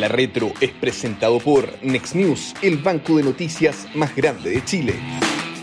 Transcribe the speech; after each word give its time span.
La 0.00 0.08
Retro 0.08 0.52
es 0.62 0.70
presentado 0.70 1.38
por 1.40 1.66
Next 1.82 2.14
News, 2.14 2.54
el 2.62 2.78
banco 2.78 3.18
de 3.18 3.22
noticias 3.22 3.86
más 3.94 4.16
grande 4.16 4.48
de 4.48 4.64
Chile. 4.64 4.94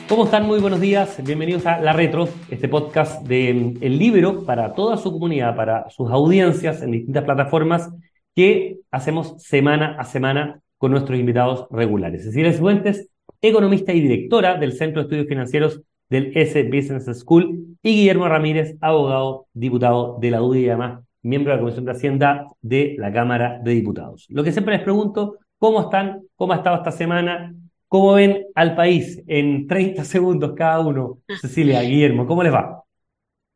¿Cómo 0.08 0.26
están? 0.26 0.46
Muy 0.46 0.60
buenos 0.60 0.80
días. 0.80 1.20
Bienvenidos 1.26 1.66
a 1.66 1.80
La 1.80 1.92
Retro, 1.92 2.30
este 2.52 2.68
podcast 2.68 3.26
de 3.26 3.50
El 3.50 3.98
Libro 3.98 4.46
para 4.46 4.76
toda 4.76 4.98
su 4.98 5.12
comunidad, 5.12 5.56
para 5.56 5.90
sus 5.90 6.12
audiencias 6.12 6.84
en 6.84 6.92
distintas 6.92 7.24
plataformas 7.24 7.90
que 8.36 8.78
hacemos 8.92 9.42
semana 9.42 9.96
a 9.98 10.04
semana 10.04 10.62
con 10.78 10.92
nuestros 10.92 11.18
invitados 11.18 11.66
regulares. 11.72 12.24
Cecilia 12.24 12.54
Cifuentes, 12.54 13.10
economista 13.42 13.92
y 13.92 14.02
directora 14.02 14.54
del 14.54 14.74
Centro 14.74 15.02
de 15.02 15.06
Estudios 15.06 15.28
Financieros 15.28 15.82
del 16.12 16.32
S 16.38 16.62
Business 16.62 17.06
School, 17.22 17.76
y 17.82 17.96
Guillermo 17.96 18.30
Ramírez, 18.30 18.78
abogado, 18.82 19.48
diputado 19.54 20.20
de 20.22 20.30
la 20.30 20.44
UDI 20.44 20.60
y 20.60 20.70
además 20.70 21.07
miembro 21.28 21.52
de 21.52 21.58
la 21.58 21.62
Comisión 21.62 21.86
de 21.86 21.92
Hacienda 21.92 22.48
de 22.62 22.96
la 22.98 23.12
Cámara 23.12 23.60
de 23.64 23.72
Diputados. 23.72 24.26
Lo 24.30 24.44
que 24.44 24.52
siempre 24.52 24.76
les 24.76 24.84
pregunto, 24.84 25.38
¿cómo 25.58 25.82
están? 25.82 26.24
¿Cómo 26.36 26.54
ha 26.54 26.58
estado 26.58 26.78
esta 26.78 26.92
semana? 26.92 27.54
¿Cómo 27.88 28.14
ven 28.14 28.46
al 28.56 28.76
país 28.76 29.22
en 29.28 29.68
30 29.68 30.04
segundos 30.06 30.54
cada 30.56 30.80
uno? 30.80 31.20
Cecilia, 31.42 31.82
Guillermo, 31.82 32.26
¿cómo 32.26 32.44
les 32.44 32.54
va? 32.54 32.84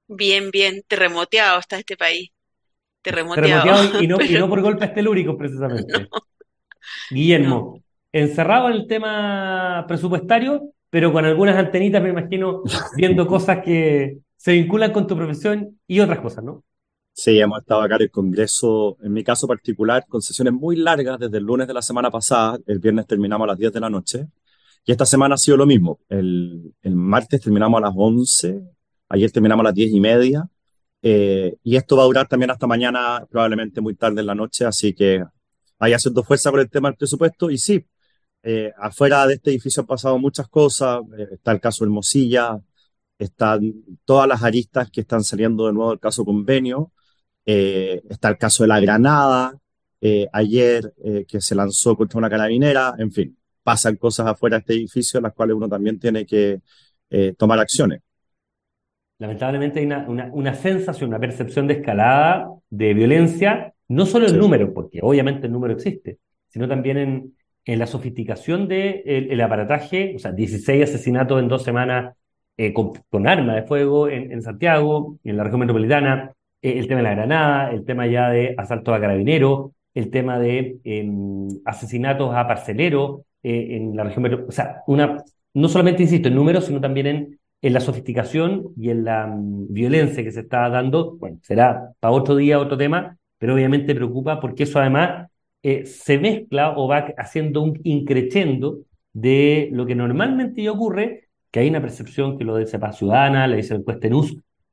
Bien, 0.07 0.51
bien, 0.51 0.83
terremoteado 0.87 1.59
está 1.59 1.77
este 1.77 1.95
país. 1.95 2.29
Terremoteado. 3.01 3.63
Terremoteado 3.63 4.03
y, 4.03 4.07
no, 4.07 4.17
y 4.21 4.33
no 4.33 4.49
por 4.49 4.61
golpes 4.61 4.93
telúricos, 4.93 5.35
precisamente. 5.37 6.07
Guillermo, 7.09 7.81
encerrado 8.11 8.69
en 8.69 8.73
el 8.75 8.87
tema 8.87 9.85
presupuestario, 9.87 10.73
pero 10.89 11.13
con 11.13 11.23
algunas 11.25 11.55
antenitas, 11.55 12.03
me 12.03 12.09
imagino, 12.09 12.63
viendo 12.95 13.25
cosas 13.25 13.63
que 13.63 14.17
se 14.35 14.53
vinculan 14.53 14.91
con 14.91 15.07
tu 15.07 15.15
profesión 15.15 15.79
y 15.87 15.99
otras 15.99 16.19
cosas, 16.19 16.43
¿no? 16.43 16.63
Sí, 17.23 17.39
hemos 17.39 17.59
estado 17.59 17.81
acá 17.81 17.97
en 17.97 18.01
el 18.01 18.09
Congreso, 18.09 18.97
en 18.99 19.13
mi 19.13 19.23
caso 19.23 19.47
particular, 19.47 20.07
con 20.07 20.23
sesiones 20.23 20.53
muy 20.53 20.75
largas 20.75 21.19
desde 21.19 21.37
el 21.37 21.43
lunes 21.43 21.67
de 21.67 21.73
la 21.75 21.83
semana 21.83 22.09
pasada. 22.09 22.57
El 22.65 22.79
viernes 22.79 23.05
terminamos 23.05 23.45
a 23.45 23.49
las 23.49 23.59
10 23.59 23.73
de 23.73 23.79
la 23.79 23.91
noche. 23.91 24.27
Y 24.83 24.91
esta 24.91 25.05
semana 25.05 25.35
ha 25.35 25.37
sido 25.37 25.55
lo 25.55 25.67
mismo. 25.67 25.99
El, 26.09 26.73
el 26.81 26.95
martes 26.95 27.39
terminamos 27.41 27.77
a 27.77 27.81
las 27.81 27.93
11, 27.95 28.63
ayer 29.09 29.31
terminamos 29.31 29.63
a 29.63 29.65
las 29.65 29.75
10 29.75 29.91
y 29.93 29.99
media. 29.99 30.49
Eh, 31.03 31.57
y 31.61 31.75
esto 31.75 31.95
va 31.95 32.03
a 32.03 32.05
durar 32.07 32.27
también 32.27 32.49
hasta 32.49 32.65
mañana, 32.65 33.23
probablemente 33.29 33.81
muy 33.81 33.93
tarde 33.93 34.21
en 34.21 34.25
la 34.25 34.33
noche. 34.33 34.65
Así 34.65 34.95
que 34.95 35.23
hay 35.77 35.93
haciendo 35.93 36.23
fuerza 36.23 36.49
con 36.49 36.59
el 36.59 36.71
tema 36.71 36.89
del 36.89 36.97
presupuesto. 36.97 37.51
Y 37.51 37.59
sí, 37.59 37.85
eh, 38.41 38.73
afuera 38.79 39.27
de 39.27 39.35
este 39.35 39.51
edificio 39.51 39.81
han 39.81 39.87
pasado 39.87 40.17
muchas 40.17 40.47
cosas. 40.47 41.01
Eh, 41.19 41.27
está 41.33 41.51
el 41.51 41.61
caso 41.61 41.83
del 41.83 41.91
Mosilla, 41.91 42.59
están 43.19 43.73
todas 44.05 44.27
las 44.27 44.41
aristas 44.41 44.89
que 44.89 45.01
están 45.01 45.23
saliendo 45.23 45.67
de 45.67 45.73
nuevo 45.73 45.91
del 45.91 45.99
caso 45.99 46.25
convenio. 46.25 46.91
Eh, 47.45 48.01
está 48.09 48.29
el 48.29 48.37
caso 48.37 48.63
de 48.63 48.67
la 48.67 48.79
Granada, 48.79 49.57
eh, 49.99 50.27
ayer 50.31 50.93
eh, 51.03 51.25
que 51.27 51.41
se 51.41 51.55
lanzó 51.55 51.95
contra 51.95 52.17
una 52.17 52.29
carabinera, 52.29 52.93
en 52.97 53.11
fin, 53.11 53.37
pasan 53.63 53.95
cosas 53.95 54.27
afuera 54.27 54.57
de 54.57 54.59
este 54.61 54.73
edificio 54.73 55.17
en 55.17 55.23
las 55.23 55.33
cuales 55.33 55.55
uno 55.55 55.67
también 55.67 55.99
tiene 55.99 56.25
que 56.25 56.61
tomar 57.37 57.59
acciones. 57.59 57.99
Lamentablemente 59.17 59.81
hay 59.81 59.85
una, 59.85 60.29
una, 60.31 60.53
sensación, 60.53 61.09
una 61.09 61.19
percepción 61.19 61.67
de 61.67 61.73
escalada 61.73 62.47
de 62.69 62.93
violencia, 62.93 63.73
no 63.89 64.05
solo 64.05 64.27
en 64.29 64.37
número, 64.37 64.73
porque 64.73 64.99
obviamente 65.01 65.47
el 65.47 65.51
número 65.51 65.73
existe, 65.73 66.19
sino 66.47 66.69
también 66.69 66.97
en, 66.97 67.35
en 67.65 67.79
la 67.79 67.85
sofisticación 67.85 68.69
del 68.69 69.03
de 69.03 69.27
el, 69.29 69.41
aparataje, 69.41 70.13
o 70.15 70.19
sea, 70.19 70.31
16 70.31 70.83
asesinatos 70.85 71.41
en 71.41 71.49
dos 71.49 71.63
semanas 71.63 72.15
con, 72.73 72.93
con 73.09 73.27
arma 73.27 73.55
de 73.55 73.63
fuego 73.63 74.07
en, 74.07 74.31
en 74.31 74.41
Santiago, 74.41 75.19
en 75.25 75.35
la 75.35 75.43
región 75.43 75.59
metropolitana, 75.59 76.33
eh, 76.61 76.79
el 76.79 76.87
tema 76.87 76.99
de 76.99 77.03
la 77.03 77.15
granada, 77.15 77.71
el 77.71 77.85
tema 77.85 78.07
ya 78.07 78.29
de 78.29 78.55
asalto 78.57 78.93
a 78.93 78.99
carabineros, 79.01 79.71
el 79.93 80.09
tema 80.09 80.39
de 80.39 80.77
em, 80.83 81.47
asesinatos 81.65 82.33
a 82.35 82.47
parceleros 82.47 83.21
eh, 83.43 83.77
en 83.77 83.95
la 83.95 84.03
región. 84.03 84.45
O 84.47 84.51
sea, 84.51 84.83
una, 84.87 85.23
no 85.53 85.67
solamente, 85.67 86.03
insisto, 86.03 86.27
en 86.27 86.35
números, 86.35 86.65
sino 86.65 86.79
también 86.79 87.07
en, 87.07 87.39
en 87.61 87.73
la 87.73 87.79
sofisticación 87.79 88.73
y 88.77 88.89
en 88.89 89.03
la 89.03 89.27
mm, 89.27 89.73
violencia 89.73 90.23
que 90.23 90.31
se 90.31 90.41
está 90.41 90.69
dando. 90.69 91.17
Bueno, 91.17 91.39
será 91.43 91.93
para 91.99 92.13
otro 92.13 92.35
día 92.35 92.59
otro 92.59 92.77
tema, 92.77 93.17
pero 93.37 93.53
obviamente 93.55 93.95
preocupa 93.95 94.39
porque 94.39 94.63
eso 94.63 94.79
además 94.79 95.29
eh, 95.63 95.85
se 95.85 96.17
mezcla 96.17 96.73
o 96.77 96.87
va 96.87 97.13
haciendo 97.17 97.61
un 97.61 97.79
increchendo 97.83 98.79
de 99.13 99.69
lo 99.71 99.85
que 99.85 99.95
normalmente 99.95 100.67
ocurre, 100.69 101.29
que 101.51 101.59
hay 101.59 101.69
una 101.69 101.81
percepción 101.81 102.37
que 102.37 102.45
lo 102.45 102.55
dice 102.57 102.79
Paz 102.79 102.97
Ciudadana, 102.97 103.47
le 103.47 103.57
dice 103.57 103.73
el 103.73 103.81
encuesta 103.81 104.07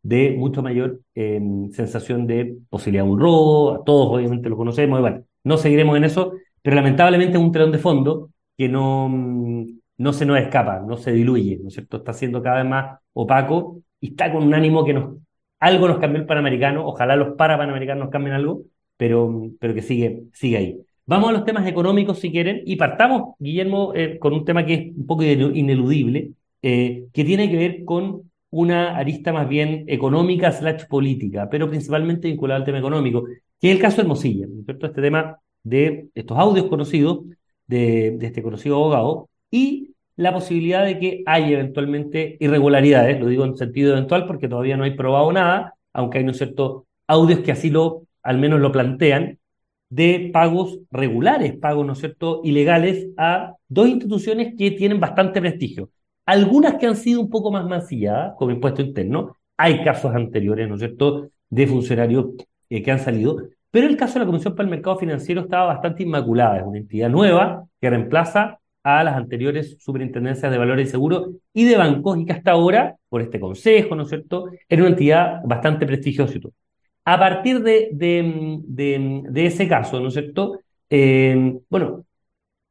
de 0.03 0.33
mucho 0.33 0.63
mayor 0.63 1.01
em, 1.15 1.71
sensación 1.71 2.27
de 2.27 2.59
posibilidad 2.71 3.05
de 3.05 3.11
un 3.11 3.21
robo, 3.21 3.83
todos 3.85 4.17
obviamente 4.17 4.49
lo 4.49 4.57
conocemos, 4.57 4.99
y 4.99 5.03
bueno, 5.03 5.25
no 5.45 5.57
seguiremos 5.57 5.97
en 5.97 6.05
eso, 6.05 6.33
pero 6.63 6.77
lamentablemente 6.77 7.37
es 7.39 7.43
un 7.43 7.53
telón 7.53 7.73
de 7.73 7.79
fondo 7.79 8.31
que 8.57 8.69
no, 8.69 9.09
mm, 9.09 9.67
no 9.99 10.13
se 10.13 10.27
nos 10.27 10.39
escapa, 10.39 10.81
no 10.81 10.97
se 10.97 11.13
diluye, 11.13 11.59
¿no 11.63 11.69
es 11.69 11.75
cierto? 11.75 11.99
Está 11.99 12.13
siendo 12.13 12.43
cada 12.43 12.63
vez 12.63 12.71
más 12.71 12.99
opaco 13.13 13.83
y 14.01 14.11
está 14.11 14.33
con 14.33 14.45
un 14.45 14.55
ánimo 14.55 14.85
que 14.85 14.95
algo 15.61 15.89
nos 15.89 15.99
cambió 15.99 16.21
el 16.21 16.27
Panamericano, 16.27 16.87
ojalá 16.87 17.17
los 17.17 17.37
para 17.37 17.59
Panamericanos 17.59 18.05
nos 18.05 18.13
cambien 18.13 18.35
algo, 18.35 18.63
pero, 18.97 19.51
pero 19.61 19.75
que 19.75 19.83
sigue, 19.83 20.25
sigue 20.33 20.57
ahí. 20.57 20.81
Vamos 21.07 21.31
a 21.31 21.33
los 21.33 21.45
temas 21.45 21.67
económicos 21.67 22.19
si 22.19 22.31
quieren 22.31 22.63
y 22.67 22.77
partamos, 22.77 23.35
Guillermo, 23.39 23.93
eh, 23.95 24.19
con 24.19 24.35
un 24.35 24.45
tema 24.45 24.65
que 24.67 24.75
es 24.75 24.97
un 24.97 25.07
poco 25.07 25.23
ineludible, 25.25 26.33
eh, 26.63 27.07
que 27.13 27.25
tiene 27.25 27.51
que 27.51 27.57
ver 27.57 27.85
con 27.85 28.31
una 28.51 28.97
arista 28.97 29.33
más 29.33 29.49
bien 29.49 29.85
económica 29.89 30.53
slash 30.53 30.87
política, 30.89 31.49
pero 31.51 31.69
principalmente 31.69 32.29
vinculada 32.29 32.61
al 32.61 32.65
tema 32.65 32.79
económico, 32.79 33.27
que 33.61 33.71
es 33.71 33.77
el 33.77 33.81
caso 33.81 33.97
de 33.97 34.03
Hermosilla, 34.03 34.47
¿no 34.47 34.61
es 34.61 34.65
cierto? 34.65 34.87
Este 34.87 35.03
tema 35.03 35.39
de 35.63 36.09
estos 36.15 36.39
audios 36.39 36.67
conocidos 36.67 37.21
de, 37.67 38.19
este 38.21 38.43
conocido 38.43 38.77
abogado 38.77 39.29
y 39.51 39.95
la 40.17 40.33
posibilidad 40.33 40.85
de 40.85 40.99
que 40.99 41.23
haya 41.27 41.51
eventualmente 41.51 42.37
irregularidades, 42.41 43.21
lo 43.21 43.27
digo 43.27 43.45
en 43.45 43.57
sentido 43.57 43.93
eventual 43.93 44.27
porque 44.27 44.49
todavía 44.49 44.77
no 44.77 44.85
hay 44.85 44.97
probado 44.97 45.33
nada, 45.33 45.75
aunque 45.93 46.19
hay, 46.19 46.25
¿no 46.25 46.33
es 46.33 46.39
cierto?, 46.39 46.87
audios 47.07 47.41
que 47.41 47.53
así 47.53 47.71
lo, 47.71 48.03
al 48.23 48.39
menos 48.39 48.61
lo 48.61 48.73
plantean, 48.73 49.39
de 49.91 50.31
pagos 50.33 50.81
regulares, 50.91 51.57
pagos, 51.57 51.87
¿no 51.87 51.93
es 51.93 52.01
cierto?, 52.01 52.41
ilegales 52.45 53.09
a 53.17 53.55
dos 53.69 53.89
instituciones 53.89 54.55
que 54.57 54.73
tienen 54.73 55.01
bastante 55.01 55.41
prestigio. 55.41 55.91
Algunas 56.29 56.75
que 56.75 56.87
han 56.87 56.95
sido 56.95 57.23
un 57.23 57.31
poco 57.31 57.51
más 57.51 57.65
mancilladas, 57.65 58.35
como 58.37 58.51
impuesto 58.51 58.83
interno. 58.83 59.39
Hay 59.57 59.83
casos 59.83 60.15
anteriores, 60.15 60.69
¿no 60.69 60.75
es 60.75 60.81
cierto?, 60.81 61.31
de 61.49 61.67
funcionarios 61.67 62.27
eh, 62.69 62.83
que 62.83 62.91
han 62.91 62.99
salido. 62.99 63.39
Pero 63.71 63.87
el 63.87 63.97
caso 63.97 64.15
de 64.15 64.21
la 64.21 64.27
Comisión 64.27 64.55
para 64.55 64.67
el 64.67 64.71
Mercado 64.71 64.99
Financiero 64.99 65.41
estaba 65.41 65.65
bastante 65.73 66.03
inmaculada. 66.03 66.59
Es 66.59 66.65
una 66.65 66.77
entidad 66.77 67.09
nueva 67.09 67.65
que 67.81 67.89
reemplaza 67.89 68.59
a 68.83 69.03
las 69.05 69.17
anteriores 69.17 69.79
superintendencias 69.81 70.53
de 70.53 70.59
valores 70.59 70.89
y 70.89 70.91
seguros 70.91 71.31
y 71.55 71.65
de 71.65 71.79
bancos 71.79 72.19
y 72.19 72.27
que 72.27 72.33
hasta 72.33 72.51
ahora, 72.51 72.97
por 73.09 73.23
este 73.23 73.41
consejo, 73.41 73.95
¿no 73.95 74.03
es 74.03 74.11
cierto?, 74.11 74.51
era 74.69 74.83
una 74.83 74.91
entidad 74.91 75.41
bastante 75.47 75.87
prestigiosa 75.87 76.37
y 76.37 76.41
todo. 76.41 76.53
A 77.07 77.19
partir 77.19 77.63
de, 77.63 77.89
de, 77.95 79.47
ese 79.47 79.67
caso, 79.67 79.99
¿no 79.99 80.09
es 80.09 80.13
cierto?, 80.13 80.61
eh, 80.91 81.59
bueno, 81.71 82.05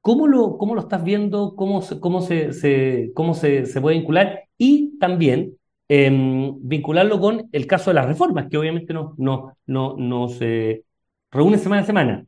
¿Cómo 0.07 0.25
lo, 0.25 0.57
cómo 0.57 0.73
lo 0.73 0.79
estás 0.79 1.03
viendo? 1.03 1.53
¿Cómo, 1.57 1.83
cómo, 1.99 2.21
se, 2.21 3.11
cómo 3.13 3.33
se, 3.33 3.65
se, 3.65 3.81
puede 3.81 3.97
vincular? 3.97 4.45
Y 4.57 4.97
también 4.99 5.57
em, 5.89 6.55
vincularlo 6.61 7.19
con 7.19 7.49
el 7.51 7.67
caso 7.67 7.89
de 7.89 7.95
las 7.95 8.05
reformas, 8.05 8.47
que 8.49 8.57
obviamente 8.57 8.93
no, 8.93 9.15
no, 9.17 9.57
no, 9.65 9.97
nos 9.97 10.39
reúne 11.29 11.57
semana 11.57 11.81
a 11.81 11.85
semana. 11.85 12.25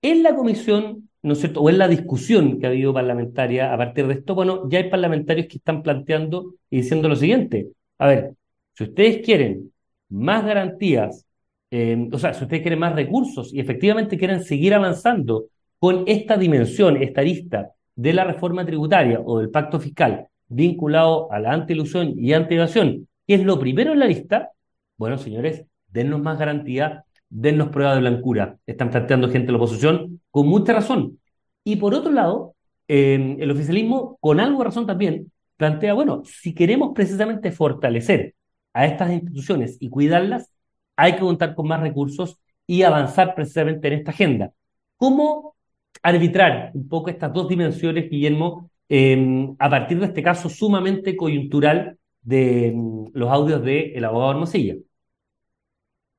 En 0.00 0.22
la 0.22 0.34
comisión, 0.34 1.10
¿no 1.22 1.34
es 1.34 1.40
cierto? 1.40 1.60
O 1.60 1.68
en 1.68 1.76
la 1.76 1.86
discusión 1.86 2.58
que 2.58 2.64
ha 2.66 2.70
habido 2.70 2.94
parlamentaria 2.94 3.74
a 3.74 3.76
partir 3.76 4.06
de 4.06 4.14
esto, 4.14 4.34
bueno, 4.34 4.66
ya 4.70 4.78
hay 4.78 4.88
parlamentarios 4.88 5.48
que 5.48 5.58
están 5.58 5.82
planteando 5.82 6.54
y 6.70 6.78
diciendo 6.78 7.10
lo 7.10 7.16
siguiente. 7.16 7.68
A 7.98 8.06
ver, 8.06 8.32
si 8.72 8.84
ustedes 8.84 9.18
quieren 9.22 9.70
más 10.08 10.46
garantías, 10.46 11.26
em, 11.70 12.08
o 12.10 12.18
sea, 12.18 12.32
si 12.32 12.44
ustedes 12.44 12.62
quieren 12.62 12.78
más 12.78 12.94
recursos 12.94 13.52
y 13.52 13.60
efectivamente 13.60 14.16
quieren 14.16 14.42
seguir 14.42 14.72
avanzando 14.72 15.44
con 15.78 16.04
esta 16.06 16.36
dimensión, 16.36 17.02
esta 17.02 17.22
lista 17.22 17.72
de 17.94 18.12
la 18.12 18.24
reforma 18.24 18.64
tributaria 18.64 19.20
o 19.24 19.38
del 19.38 19.50
pacto 19.50 19.80
fiscal 19.80 20.28
vinculado 20.48 21.30
a 21.30 21.38
la 21.38 21.52
antiilusión 21.52 22.14
y 22.16 22.32
anti-evasión, 22.32 23.08
que 23.26 23.34
es 23.34 23.44
lo 23.44 23.58
primero 23.58 23.92
en 23.92 23.98
la 23.98 24.06
lista, 24.06 24.52
bueno, 24.96 25.18
señores, 25.18 25.64
dennos 25.88 26.20
más 26.22 26.38
garantía, 26.38 27.04
dennos 27.28 27.68
prueba 27.68 27.94
de 27.94 28.00
blancura. 28.00 28.56
Están 28.66 28.90
planteando 28.90 29.28
gente 29.28 29.46
de 29.46 29.52
la 29.52 29.58
oposición 29.58 30.20
con 30.30 30.48
mucha 30.48 30.72
razón. 30.72 31.18
Y 31.64 31.76
por 31.76 31.94
otro 31.94 32.10
lado, 32.10 32.54
el 32.88 33.50
oficialismo, 33.50 34.16
con 34.20 34.40
algo 34.40 34.58
de 34.58 34.64
razón 34.64 34.86
también, 34.86 35.30
plantea, 35.56 35.92
bueno, 35.92 36.22
si 36.24 36.54
queremos 36.54 36.92
precisamente 36.94 37.52
fortalecer 37.52 38.34
a 38.72 38.86
estas 38.86 39.10
instituciones 39.12 39.76
y 39.80 39.90
cuidarlas, 39.90 40.50
hay 40.96 41.12
que 41.12 41.20
contar 41.20 41.54
con 41.54 41.68
más 41.68 41.80
recursos 41.80 42.38
y 42.66 42.82
avanzar 42.82 43.34
precisamente 43.34 43.88
en 43.88 43.94
esta 43.94 44.12
agenda. 44.12 44.52
¿Cómo 44.96 45.54
arbitrar 46.02 46.70
un 46.74 46.88
poco 46.88 47.10
estas 47.10 47.32
dos 47.32 47.48
dimensiones, 47.48 48.10
Guillermo, 48.10 48.70
em, 48.88 49.54
a 49.58 49.68
partir 49.70 49.98
de 49.98 50.06
este 50.06 50.22
caso 50.22 50.48
sumamente 50.48 51.16
coyuntural 51.16 51.98
de 52.22 52.68
em, 52.68 53.06
los 53.12 53.30
audios 53.30 53.62
del 53.62 53.92
el 53.94 54.04
abogado 54.04 54.32
Hermosilla. 54.32 54.76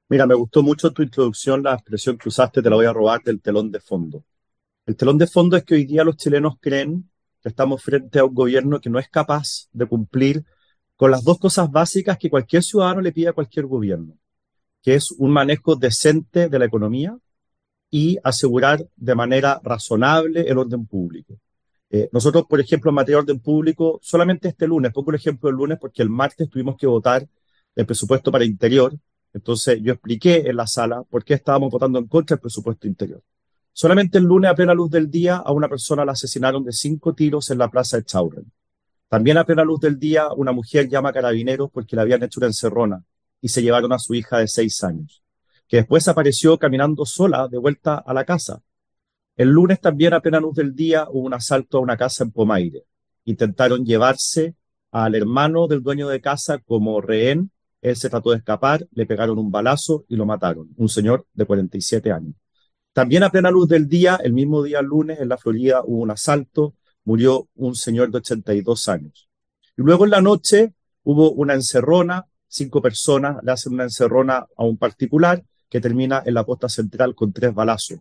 Mira, 0.10 0.26
me 0.26 0.34
gustó 0.34 0.64
mucho 0.64 0.92
tu 0.92 1.04
introducción, 1.04 1.62
la 1.62 1.74
expresión 1.74 2.18
que 2.18 2.30
usaste, 2.30 2.62
te 2.62 2.70
la 2.70 2.76
voy 2.76 2.88
a 2.88 2.94
robar 2.94 3.22
del 3.22 3.42
telón 3.42 3.72
de 3.72 3.80
fondo. 3.80 4.24
El 4.86 4.96
telón 4.96 5.20
de 5.20 5.28
fondo 5.28 5.56
es 5.56 5.64
que 5.64 5.76
hoy 5.76 5.86
día 5.86 6.04
los 6.04 6.18
chilenos 6.18 6.56
creen 6.60 7.10
que 7.42 7.50
estamos 7.50 7.84
frente 7.84 8.18
a 8.18 8.26
un 8.26 8.34
gobierno 8.34 8.82
que 8.82 8.90
no 8.90 8.98
es 8.98 9.08
capaz 9.08 9.68
de 9.72 9.86
cumplir 9.86 10.44
con 10.96 11.12
las 11.12 11.24
dos 11.24 11.38
cosas 11.38 11.70
básicas 11.72 12.18
que 12.18 12.30
cualquier 12.30 12.64
ciudadano 12.64 13.02
le 13.02 13.12
pide 13.12 13.30
a 13.30 13.34
cualquier 13.34 13.68
gobierno, 13.68 14.18
que 14.82 14.96
es 14.96 15.12
un 15.12 15.32
manejo 15.32 15.76
decente 15.76 16.50
de 16.50 16.60
la 16.60 16.66
economía 16.66 17.16
y 17.90 18.18
asegurar 18.24 18.88
de 18.96 19.16
manera 19.16 19.60
razonable 19.64 20.42
el 20.42 20.58
orden 20.58 20.86
público. 20.86 21.40
Eh, 21.90 22.10
nosotros, 22.12 22.46
por 22.48 22.60
ejemplo, 22.60 22.90
en 22.90 22.96
materia 22.96 23.18
de 23.18 23.22
orden 23.24 23.40
público, 23.40 24.00
solamente 24.04 24.50
este 24.50 24.68
lunes, 24.68 24.92
pongo 24.94 25.12
el 25.12 25.16
ejemplo 25.16 25.50
del 25.50 25.58
lunes 25.58 25.78
porque 25.80 26.04
el 26.04 26.10
martes 26.10 26.50
tuvimos 26.50 26.78
que 26.78 26.86
votar 26.86 27.28
el 27.76 27.86
presupuesto 27.86 28.32
para 28.32 28.46
interior. 28.46 28.94
Entonces 29.34 29.80
yo 29.82 29.94
expliqué 29.94 30.48
en 30.48 30.56
la 30.56 30.68
sala 30.68 31.04
por 31.04 31.24
qué 31.24 31.36
estábamos 31.36 31.72
votando 31.72 32.00
en 32.00 32.08
contra 32.08 32.36
del 32.36 32.42
presupuesto 32.42 32.88
interior. 32.88 33.22
Solamente 33.74 34.18
el 34.18 34.26
lunes, 34.26 34.52
a 34.52 34.56
plena 34.56 34.74
luz 34.74 34.92
del 34.92 35.10
día, 35.10 35.38
a 35.38 35.52
una 35.52 35.70
persona 35.70 36.04
la 36.04 36.12
asesinaron 36.12 36.64
de 36.64 36.74
cinco 36.74 37.14
tiros 37.14 37.50
en 37.50 37.58
la 37.58 37.70
plaza 37.70 37.98
de 37.98 38.04
Chaurren. 38.04 38.52
También 39.08 39.38
a 39.38 39.46
plena 39.46 39.64
luz 39.64 39.80
del 39.80 39.98
día, 39.98 40.32
una 40.34 40.52
mujer 40.52 40.88
llama 40.88 41.14
carabineros 41.14 41.70
porque 41.72 41.96
le 41.96 42.04
habían 42.04 42.22
hecho 42.22 42.40
una 42.40 42.48
encerrona 42.48 43.04
y 43.42 43.48
se 43.48 43.62
llevaron 43.62 43.94
a 43.94 44.00
su 44.00 44.14
hija 44.14 44.38
de 44.40 44.48
seis 44.48 44.84
años, 44.84 45.24
que 45.70 45.78
después 45.78 46.08
apareció 46.08 46.58
caminando 46.58 47.06
sola 47.06 47.48
de 47.48 47.60
vuelta 47.60 48.00
a 48.00 48.12
la 48.12 48.26
casa. 48.26 48.64
El 49.38 49.50
lunes 49.50 49.80
también 49.80 50.14
a 50.14 50.20
plena 50.20 50.40
luz 50.40 50.56
del 50.56 50.76
día 50.76 51.08
hubo 51.10 51.28
un 51.28 51.34
asalto 51.36 51.78
a 51.78 51.82
una 51.82 51.96
casa 51.96 52.24
en 52.24 52.32
Pomaire. 52.32 52.86
Intentaron 53.26 53.86
llevarse 53.86 54.56
al 54.92 55.14
hermano 55.14 55.68
del 55.68 55.84
dueño 55.84 56.10
de 56.10 56.22
casa 56.22 56.58
como 56.58 57.00
rehén. 57.02 57.52
Él 57.82 57.96
se 57.96 58.10
trató 58.10 58.32
de 58.32 58.38
escapar, 58.38 58.88
le 58.92 59.06
pegaron 59.06 59.38
un 59.38 59.52
balazo 59.52 60.06
y 60.10 60.16
lo 60.16 60.26
mataron. 60.26 60.70
Un 60.76 60.90
señor 60.90 61.28
de 61.34 61.46
47 61.46 62.12
años. 62.12 62.34
También 62.92 63.22
a 63.22 63.30
plena 63.30 63.52
luz 63.52 63.70
del 63.70 63.88
día, 63.88 64.20
el 64.24 64.34
mismo 64.34 64.64
día 64.64 64.82
lunes, 64.82 65.20
en 65.20 65.30
la 65.30 65.38
Florida 65.38 65.84
hubo 65.86 66.02
un 66.02 66.10
asalto, 66.10 66.74
murió 67.04 67.48
un 67.54 67.76
señor 67.76 68.10
de 68.10 68.18
82 68.18 68.88
años. 68.88 69.30
Y 69.78 69.84
luego 69.84 70.04
en 70.04 70.12
la 70.12 70.22
noche 70.22 70.74
hubo 71.04 71.32
una 71.32 71.54
encerrona, 71.54 72.26
cinco 72.48 72.82
personas 72.82 73.38
le 73.44 73.52
hacen 73.52 73.74
una 73.74 73.84
encerrona 73.84 74.48
a 74.58 74.64
un 74.64 74.76
particular 74.76 75.44
que 75.70 75.80
termina 75.80 76.24
en 76.26 76.34
la 76.34 76.46
posta 76.46 76.70
central 76.70 77.16
con 77.16 77.32
tres 77.32 77.54
balazos. 77.54 78.00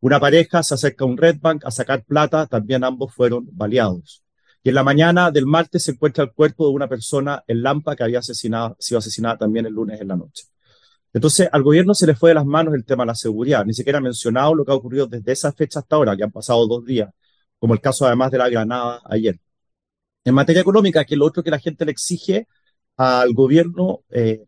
Una 0.00 0.20
pareja 0.20 0.62
se 0.62 0.74
acerca 0.74 1.04
a 1.04 1.08
un 1.08 1.16
Red 1.16 1.38
Bank 1.40 1.64
a 1.64 1.70
sacar 1.70 2.04
plata, 2.04 2.46
también 2.46 2.84
ambos 2.84 3.12
fueron 3.14 3.48
baleados. 3.52 4.22
Y 4.62 4.68
en 4.68 4.74
la 4.76 4.84
mañana 4.84 5.30
del 5.30 5.46
martes 5.46 5.84
se 5.84 5.92
encuentra 5.92 6.24
el 6.24 6.32
cuerpo 6.32 6.66
de 6.68 6.74
una 6.74 6.88
persona 6.88 7.42
en 7.46 7.62
Lampa 7.62 7.96
que 7.96 8.04
había 8.04 8.20
asesinado, 8.20 8.76
sido 8.78 8.98
asesinada 8.98 9.38
también 9.38 9.66
el 9.66 9.72
lunes 9.72 10.00
en 10.00 10.08
la 10.08 10.16
noche. 10.16 10.44
Entonces, 11.12 11.48
al 11.50 11.62
gobierno 11.62 11.94
se 11.94 12.06
le 12.06 12.14
fue 12.14 12.30
de 12.30 12.34
las 12.34 12.46
manos 12.46 12.74
el 12.74 12.84
tema 12.84 13.02
de 13.02 13.08
la 13.08 13.14
seguridad. 13.14 13.64
Ni 13.64 13.74
siquiera 13.74 13.98
ha 13.98 14.02
mencionado 14.02 14.54
lo 14.54 14.64
que 14.64 14.72
ha 14.72 14.74
ocurrido 14.74 15.06
desde 15.06 15.32
esa 15.32 15.52
fecha 15.52 15.80
hasta 15.80 15.96
ahora, 15.96 16.16
que 16.16 16.24
han 16.24 16.30
pasado 16.30 16.66
dos 16.66 16.84
días, 16.84 17.10
como 17.58 17.74
el 17.74 17.80
caso 17.80 18.06
además 18.06 18.30
de 18.30 18.38
la 18.38 18.48
Granada 18.48 19.00
ayer. 19.04 19.38
En 20.24 20.34
materia 20.34 20.60
económica, 20.62 21.04
que 21.04 21.16
lo 21.16 21.24
otro 21.24 21.42
que 21.42 21.50
la 21.50 21.58
gente 21.58 21.84
le 21.84 21.92
exige 21.92 22.46
al 22.96 23.32
gobierno, 23.32 24.02
eh, 24.10 24.44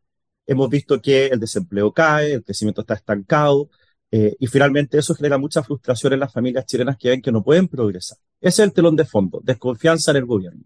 hemos 0.51 0.69
visto 0.69 1.01
que 1.01 1.27
el 1.27 1.39
desempleo 1.39 1.93
cae, 1.93 2.33
el 2.33 2.43
crecimiento 2.43 2.81
está 2.81 2.95
estancado, 2.95 3.71
eh, 4.11 4.35
y 4.41 4.49
finalmente 4.49 4.99
eso 4.99 5.15
genera 5.15 5.39
mucha 5.39 5.63
frustración 5.63 6.13
en 6.13 6.19
las 6.19 6.33
familias 6.33 6.67
chilenas 6.67 6.97
que 6.97 7.11
ven 7.11 7.23
que 7.23 7.31
no 7.31 7.45
pueden 7.45 7.69
progresar. 7.69 8.19
Ese 8.41 8.63
es 8.63 8.69
el 8.69 8.73
telón 8.73 8.97
de 8.97 9.05
fondo, 9.05 9.41
desconfianza 9.45 10.11
en 10.11 10.17
el 10.17 10.27
gobierno. 10.27 10.65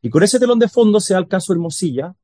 Y 0.00 0.08
con 0.08 0.22
ese 0.22 0.40
telón 0.40 0.58
de 0.58 0.68
fondo 0.68 0.98
se 0.98 1.12
da 1.12 1.20
el 1.20 1.28
caso 1.28 1.52
Hermosilla, 1.52 2.14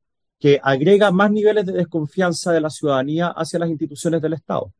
que 0.41 0.59
agrega 0.62 1.11
más 1.11 1.31
niveles 1.31 1.67
de 1.67 1.75
desconfianza 1.75 2.53
de 2.53 2.62
la 2.62 2.71
ciudadanía 2.71 3.29
hacia 3.29 3.59
las 3.59 3.69
instituciones 3.69 4.23
del 4.23 4.33
Estado. 4.33 4.73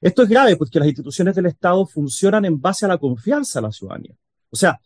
Esto 0.00 0.24
es 0.24 0.28
grave 0.28 0.56
porque 0.56 0.80
las 0.80 0.88
instituciones 0.88 1.36
del 1.36 1.46
Estado 1.46 1.86
funcionan 1.86 2.46
en 2.46 2.60
base 2.60 2.84
a 2.84 2.88
la 2.88 2.98
confianza 2.98 3.60
de 3.60 3.66
la 3.68 3.72
ciudadanía. 3.72 4.16
O 4.50 4.56
sea, 4.56 4.80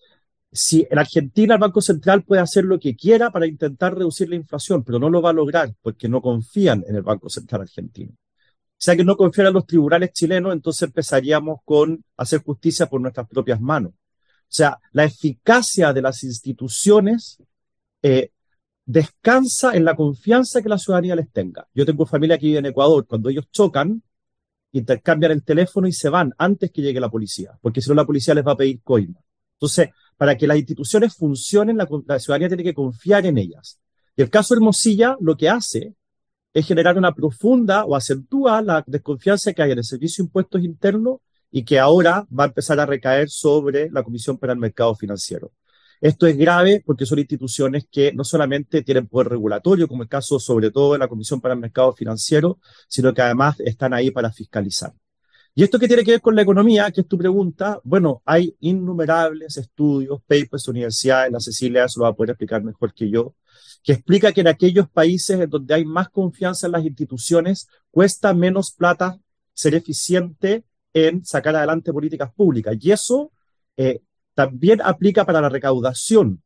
si 0.54 0.86
en 0.90 0.98
Argentina 0.98 1.54
el 1.54 1.60
Banco 1.60 1.82
Central 1.82 2.22
puede 2.22 2.40
hacer 2.40 2.64
lo 2.64 2.78
que 2.80 2.96
quiera 2.96 3.30
para 3.30 3.46
intentar 3.46 3.94
reducir 3.94 4.30
la 4.30 4.36
inflación, 4.36 4.82
pero 4.84 4.98
no 4.98 5.10
lo 5.10 5.20
va 5.20 5.30
a 5.30 5.34
lograr 5.34 5.74
porque 5.82 6.08
no 6.08 6.22
confían 6.22 6.84
en 6.88 6.96
el 6.96 7.02
Banco 7.02 7.28
Central 7.28 7.62
argentino 7.62 8.14
sea 8.84 8.96
que 8.96 9.04
no 9.04 9.16
confiar 9.16 9.46
en 9.46 9.54
los 9.54 9.66
tribunales 9.66 10.12
chilenos, 10.12 10.52
entonces 10.52 10.82
empezaríamos 10.82 11.60
con 11.64 12.04
hacer 12.18 12.42
justicia 12.42 12.86
por 12.86 13.00
nuestras 13.00 13.26
propias 13.26 13.58
manos. 13.58 13.92
O 13.92 14.56
sea, 14.56 14.78
la 14.92 15.04
eficacia 15.04 15.92
de 15.94 16.02
las 16.02 16.22
instituciones 16.22 17.42
eh, 18.02 18.30
descansa 18.84 19.74
en 19.74 19.86
la 19.86 19.96
confianza 19.96 20.60
que 20.60 20.68
la 20.68 20.76
ciudadanía 20.76 21.16
les 21.16 21.30
tenga. 21.32 21.66
Yo 21.72 21.86
tengo 21.86 22.04
familia 22.04 22.36
que 22.36 22.46
vive 22.46 22.58
en 22.58 22.66
Ecuador. 22.66 23.06
Cuando 23.06 23.30
ellos 23.30 23.46
chocan, 23.50 24.02
intercambian 24.72 25.32
el 25.32 25.44
teléfono 25.44 25.88
y 25.88 25.92
se 25.92 26.10
van 26.10 26.34
antes 26.36 26.70
que 26.70 26.82
llegue 26.82 27.00
la 27.00 27.10
policía, 27.10 27.58
porque 27.62 27.80
si 27.80 27.88
no 27.88 27.94
la 27.94 28.04
policía 28.04 28.34
les 28.34 28.46
va 28.46 28.52
a 28.52 28.56
pedir 28.56 28.82
coima. 28.82 29.18
Entonces, 29.54 29.88
para 30.16 30.36
que 30.36 30.46
las 30.46 30.56
instituciones 30.56 31.14
funcionen, 31.14 31.76
la, 31.76 31.86
ciudadanía 32.18 32.48
tiene 32.48 32.64
que 32.64 32.74
confiar 32.74 33.26
en 33.26 33.38
ellas. 33.38 33.80
Y 34.16 34.22
el 34.22 34.30
caso 34.30 34.54
Hermosilla 34.54 35.16
lo 35.20 35.36
que 35.36 35.48
hace 35.48 35.94
es 36.52 36.66
generar 36.66 36.96
una 36.96 37.12
profunda 37.12 37.84
o 37.84 37.96
acentúa 37.96 38.62
la 38.62 38.84
desconfianza 38.86 39.52
que 39.52 39.62
hay 39.62 39.72
en 39.72 39.78
el 39.78 39.84
Servicio 39.84 40.22
de 40.22 40.28
Impuestos 40.28 40.62
Internos 40.62 41.18
y 41.50 41.64
que 41.64 41.78
ahora 41.78 42.26
va 42.36 42.44
a 42.44 42.46
empezar 42.48 42.78
a 42.80 42.86
recaer 42.86 43.28
sobre 43.28 43.90
la 43.90 44.02
Comisión 44.02 44.38
para 44.38 44.52
el 44.52 44.58
Mercado 44.58 44.94
Financiero. 44.94 45.52
Esto 46.00 46.26
es 46.26 46.36
grave 46.36 46.82
porque 46.84 47.06
son 47.06 47.18
instituciones 47.18 47.86
que 47.90 48.12
no 48.12 48.24
solamente 48.24 48.82
tienen 48.82 49.06
poder 49.06 49.28
regulatorio, 49.28 49.88
como 49.88 50.02
el 50.02 50.08
caso 50.08 50.38
sobre 50.38 50.70
todo 50.70 50.92
de 50.92 50.98
la 50.98 51.08
Comisión 51.08 51.40
para 51.40 51.54
el 51.54 51.60
Mercado 51.60 51.92
Financiero, 51.92 52.58
sino 52.88 53.14
que 53.14 53.22
además 53.22 53.58
están 53.60 53.94
ahí 53.94 54.10
para 54.10 54.30
fiscalizar. 54.30 54.92
¿Y 55.56 55.62
esto 55.62 55.78
qué 55.78 55.86
tiene 55.86 56.02
que 56.02 56.12
ver 56.12 56.20
con 56.20 56.34
la 56.34 56.42
economía? 56.42 56.90
Que 56.90 57.02
es 57.02 57.08
tu 57.08 57.16
pregunta. 57.16 57.80
Bueno, 57.84 58.22
hay 58.24 58.56
innumerables 58.60 59.56
estudios, 59.56 60.20
papers, 60.26 60.66
universidades, 60.66 61.30
la 61.32 61.38
Cecilia 61.38 61.84
eso 61.84 62.00
lo 62.00 62.04
va 62.04 62.10
a 62.10 62.14
poder 62.14 62.30
explicar 62.30 62.64
mejor 62.64 62.92
que 62.92 63.08
yo, 63.08 63.36
que 63.84 63.92
explica 63.92 64.32
que 64.32 64.40
en 64.40 64.48
aquellos 64.48 64.88
países 64.90 65.38
en 65.38 65.48
donde 65.48 65.74
hay 65.74 65.84
más 65.84 66.08
confianza 66.08 66.66
en 66.66 66.72
las 66.72 66.84
instituciones, 66.84 67.68
cuesta 67.92 68.34
menos 68.34 68.72
plata 68.72 69.20
ser 69.52 69.76
eficiente 69.76 70.64
en 70.92 71.24
sacar 71.24 71.54
adelante 71.54 71.92
políticas 71.92 72.32
públicas. 72.34 72.76
Y 72.80 72.90
eso 72.90 73.30
eh, 73.76 74.00
también 74.34 74.80
aplica 74.82 75.24
para 75.24 75.40
la 75.40 75.48
recaudación. 75.48 76.42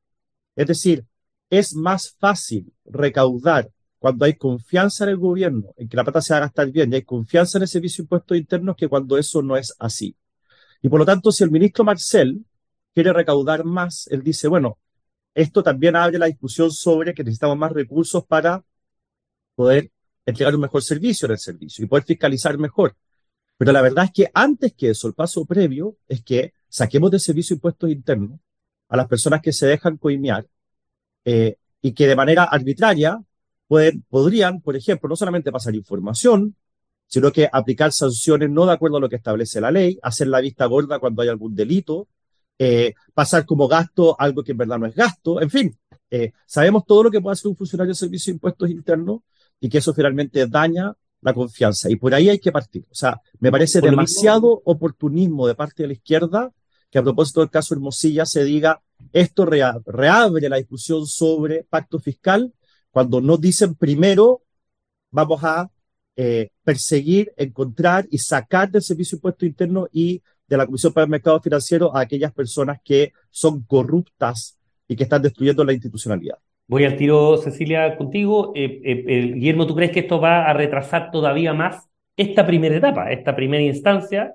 Es 0.54 0.66
decir, 0.66 1.06
es 1.48 1.74
más 1.74 2.14
fácil 2.18 2.74
recaudar 2.84 3.70
cuando 3.98 4.24
hay 4.24 4.34
confianza 4.34 5.04
en 5.04 5.10
el 5.10 5.16
gobierno, 5.16 5.74
en 5.76 5.88
que 5.88 5.96
la 5.96 6.04
plata 6.04 6.20
se 6.22 6.32
va 6.32 6.38
a 6.38 6.40
gastar 6.42 6.70
bien, 6.70 6.92
y 6.92 6.96
hay 6.96 7.02
confianza 7.02 7.58
en 7.58 7.62
el 7.62 7.68
servicio 7.68 8.02
de 8.02 8.04
impuestos 8.06 8.36
internos, 8.36 8.76
que 8.76 8.88
cuando 8.88 9.18
eso 9.18 9.42
no 9.42 9.56
es 9.56 9.74
así. 9.78 10.16
Y 10.82 10.88
por 10.88 11.00
lo 11.00 11.06
tanto, 11.06 11.32
si 11.32 11.44
el 11.44 11.50
ministro 11.50 11.84
Marcel 11.84 12.44
quiere 12.94 13.12
recaudar 13.12 13.64
más, 13.64 14.06
él 14.08 14.22
dice, 14.22 14.48
bueno, 14.48 14.78
esto 15.34 15.62
también 15.62 15.96
abre 15.96 16.18
la 16.18 16.26
discusión 16.26 16.70
sobre 16.70 17.14
que 17.14 17.24
necesitamos 17.24 17.58
más 17.58 17.72
recursos 17.72 18.24
para 18.24 18.64
poder 19.54 19.90
entregar 20.26 20.54
un 20.54 20.60
mejor 20.60 20.82
servicio 20.82 21.26
en 21.26 21.32
el 21.32 21.38
servicio 21.38 21.84
y 21.84 21.88
poder 21.88 22.04
fiscalizar 22.04 22.56
mejor. 22.58 22.96
Pero 23.56 23.72
la 23.72 23.82
verdad 23.82 24.04
es 24.04 24.12
que 24.12 24.30
antes 24.32 24.74
que 24.74 24.90
eso, 24.90 25.08
el 25.08 25.14
paso 25.14 25.44
previo 25.44 25.96
es 26.06 26.22
que 26.22 26.52
saquemos 26.68 27.10
del 27.10 27.20
servicio 27.20 27.54
impuestos 27.54 27.90
internos 27.90 28.38
a 28.88 28.96
las 28.96 29.08
personas 29.08 29.42
que 29.42 29.52
se 29.52 29.66
dejan 29.66 29.96
coimear 29.96 30.46
eh, 31.24 31.56
y 31.82 31.92
que 31.92 32.06
de 32.06 32.16
manera 32.16 32.44
arbitraria 32.44 33.20
pueden, 33.68 34.02
podrían, 34.08 34.60
por 34.60 34.74
ejemplo, 34.74 35.08
no 35.08 35.16
solamente 35.16 35.52
pasar 35.52 35.74
información, 35.74 36.56
sino 37.06 37.30
que 37.30 37.48
aplicar 37.50 37.92
sanciones 37.92 38.50
no 38.50 38.66
de 38.66 38.72
acuerdo 38.72 38.96
a 38.96 39.00
lo 39.00 39.08
que 39.08 39.16
establece 39.16 39.60
la 39.60 39.70
ley, 39.70 39.98
hacer 40.02 40.28
la 40.28 40.40
vista 40.40 40.66
gorda 40.66 40.98
cuando 40.98 41.22
hay 41.22 41.28
algún 41.28 41.54
delito, 41.54 42.08
eh, 42.58 42.94
pasar 43.14 43.46
como 43.46 43.68
gasto 43.68 44.16
algo 44.18 44.42
que 44.42 44.52
en 44.52 44.58
verdad 44.58 44.78
no 44.78 44.86
es 44.86 44.94
gasto, 44.94 45.40
en 45.40 45.50
fin, 45.50 45.78
eh, 46.10 46.32
sabemos 46.46 46.84
todo 46.86 47.04
lo 47.04 47.10
que 47.10 47.20
puede 47.20 47.34
hacer 47.34 47.48
un 47.48 47.56
funcionario 47.56 47.92
de 47.92 47.94
servicio 47.94 48.32
de 48.32 48.36
impuestos 48.36 48.70
internos 48.70 49.20
y 49.60 49.68
que 49.68 49.78
eso 49.78 49.94
finalmente 49.94 50.46
daña 50.46 50.94
la 51.20 51.34
confianza. 51.34 51.90
Y 51.90 51.96
por 51.96 52.14
ahí 52.14 52.28
hay 52.28 52.38
que 52.38 52.52
partir. 52.52 52.84
O 52.90 52.94
sea, 52.94 53.20
me 53.40 53.50
parece 53.50 53.80
demasiado 53.80 54.62
oportunismo 54.64 55.46
de 55.46 55.54
parte 55.54 55.82
de 55.82 55.88
la 55.88 55.92
izquierda 55.94 56.52
que 56.90 56.98
a 56.98 57.02
propósito 57.02 57.40
del 57.40 57.50
caso 57.50 57.74
Hermosilla 57.74 58.24
se 58.24 58.44
diga 58.44 58.80
esto 59.12 59.44
reabre 59.44 60.48
la 60.48 60.56
discusión 60.56 61.06
sobre 61.06 61.64
pacto 61.64 61.98
fiscal 61.98 62.52
cuando 62.90 63.20
no 63.20 63.36
dicen 63.36 63.74
primero 63.74 64.42
vamos 65.10 65.42
a 65.44 65.70
eh, 66.16 66.50
perseguir, 66.64 67.32
encontrar 67.36 68.06
y 68.10 68.18
sacar 68.18 68.70
del 68.70 68.82
servicio 68.82 69.16
de 69.16 69.18
impuestos 69.20 69.48
internos 69.48 69.88
y 69.92 70.20
de 70.48 70.56
la 70.56 70.66
Comisión 70.66 70.92
para 70.92 71.04
el 71.04 71.10
Mercado 71.10 71.40
Financiero 71.40 71.94
a 71.94 72.00
aquellas 72.00 72.32
personas 72.32 72.80
que 72.82 73.12
son 73.30 73.62
corruptas 73.62 74.58
y 74.88 74.96
que 74.96 75.04
están 75.04 75.22
destruyendo 75.22 75.64
la 75.64 75.74
institucionalidad. 75.74 76.38
Voy 76.66 76.84
al 76.84 76.96
tiro, 76.96 77.36
Cecilia, 77.36 77.96
contigo. 77.96 78.52
Eh, 78.56 78.80
eh, 78.84 79.32
Guillermo, 79.34 79.66
¿tú 79.66 79.76
crees 79.76 79.92
que 79.92 80.00
esto 80.00 80.20
va 80.20 80.44
a 80.44 80.52
retrasar 80.52 81.10
todavía 81.10 81.54
más 81.54 81.86
esta 82.16 82.44
primera 82.44 82.76
etapa, 82.76 83.12
esta 83.12 83.36
primera 83.36 83.62
instancia? 83.62 84.34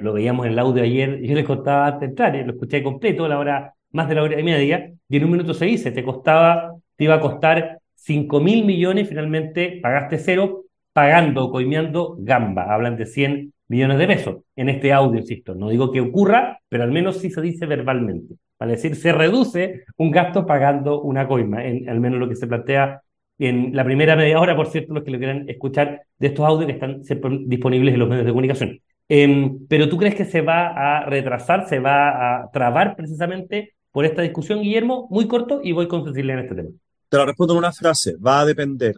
Lo 0.00 0.12
veíamos 0.12 0.46
en 0.46 0.52
el 0.52 0.58
audio 0.58 0.82
ayer, 0.82 1.20
yo 1.22 1.34
les 1.34 1.44
contaba 1.44 1.86
antes 1.86 2.00
de 2.00 2.06
entrar, 2.06 2.34
lo 2.46 2.52
escuché 2.52 2.82
completo, 2.82 3.26
la 3.26 3.38
hora, 3.38 3.74
más 3.90 4.08
de 4.08 4.14
la 4.14 4.22
hora 4.22 4.38
y 4.38 4.42
media, 4.44 4.92
y 5.08 5.16
en 5.16 5.24
un 5.24 5.30
minuto 5.32 5.52
se 5.52 5.64
dice, 5.64 5.90
te 5.90 6.04
costaba, 6.04 6.74
te 6.96 7.04
iba 7.04 7.14
a 7.14 7.20
costar 7.20 7.73
5 8.04 8.40
mil 8.40 8.64
millones, 8.64 9.08
finalmente 9.08 9.80
pagaste 9.82 10.18
cero, 10.18 10.64
pagando, 10.92 11.50
coimeando 11.50 12.16
gamba. 12.18 12.72
Hablan 12.74 12.96
de 12.96 13.06
100 13.06 13.52
millones 13.68 13.98
de 13.98 14.06
pesos. 14.06 14.36
En 14.56 14.68
este 14.68 14.92
audio, 14.92 15.20
insisto, 15.20 15.54
no 15.54 15.70
digo 15.70 15.90
que 15.90 16.00
ocurra, 16.00 16.60
pero 16.68 16.84
al 16.84 16.92
menos 16.92 17.18
sí 17.18 17.30
se 17.30 17.40
dice 17.40 17.66
verbalmente. 17.66 18.34
Para 18.58 18.72
decir, 18.72 18.94
se 18.96 19.12
reduce 19.12 19.84
un 19.96 20.10
gasto 20.10 20.46
pagando 20.46 21.00
una 21.02 21.26
coima, 21.26 21.60
al 21.60 22.00
menos 22.00 22.20
lo 22.20 22.28
que 22.28 22.36
se 22.36 22.46
plantea 22.46 23.00
en 23.38 23.74
la 23.74 23.84
primera 23.84 24.16
media 24.16 24.38
hora, 24.38 24.54
por 24.54 24.68
cierto, 24.68 24.94
los 24.94 25.02
que 25.02 25.10
lo 25.10 25.18
quieran 25.18 25.48
escuchar 25.48 26.02
de 26.18 26.26
estos 26.28 26.46
audios 26.46 26.66
que 26.66 26.72
están 26.72 27.02
disponibles 27.48 27.94
en 27.94 28.00
los 28.00 28.08
medios 28.08 28.26
de 28.26 28.32
comunicación. 28.32 28.80
Em, 29.08 29.66
pero 29.66 29.88
tú 29.88 29.96
crees 29.96 30.14
que 30.14 30.24
se 30.24 30.40
va 30.40 30.68
a 30.68 31.04
retrasar, 31.06 31.68
se 31.68 31.78
va 31.80 32.42
a 32.42 32.50
trabar 32.52 32.96
precisamente 32.96 33.74
por 33.90 34.04
esta 34.04 34.22
discusión, 34.22 34.60
Guillermo, 34.62 35.08
muy 35.10 35.26
corto, 35.26 35.60
y 35.62 35.72
voy 35.72 35.88
con 35.88 36.04
Cecilia 36.04 36.34
en 36.34 36.40
este 36.40 36.54
tema. 36.54 36.70
Te 37.14 37.18
lo 37.18 37.26
respondo 37.26 37.54
en 37.54 37.58
una 37.58 37.72
frase, 37.72 38.16
va 38.16 38.40
a 38.40 38.44
depender 38.44 38.96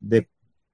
de 0.00 0.28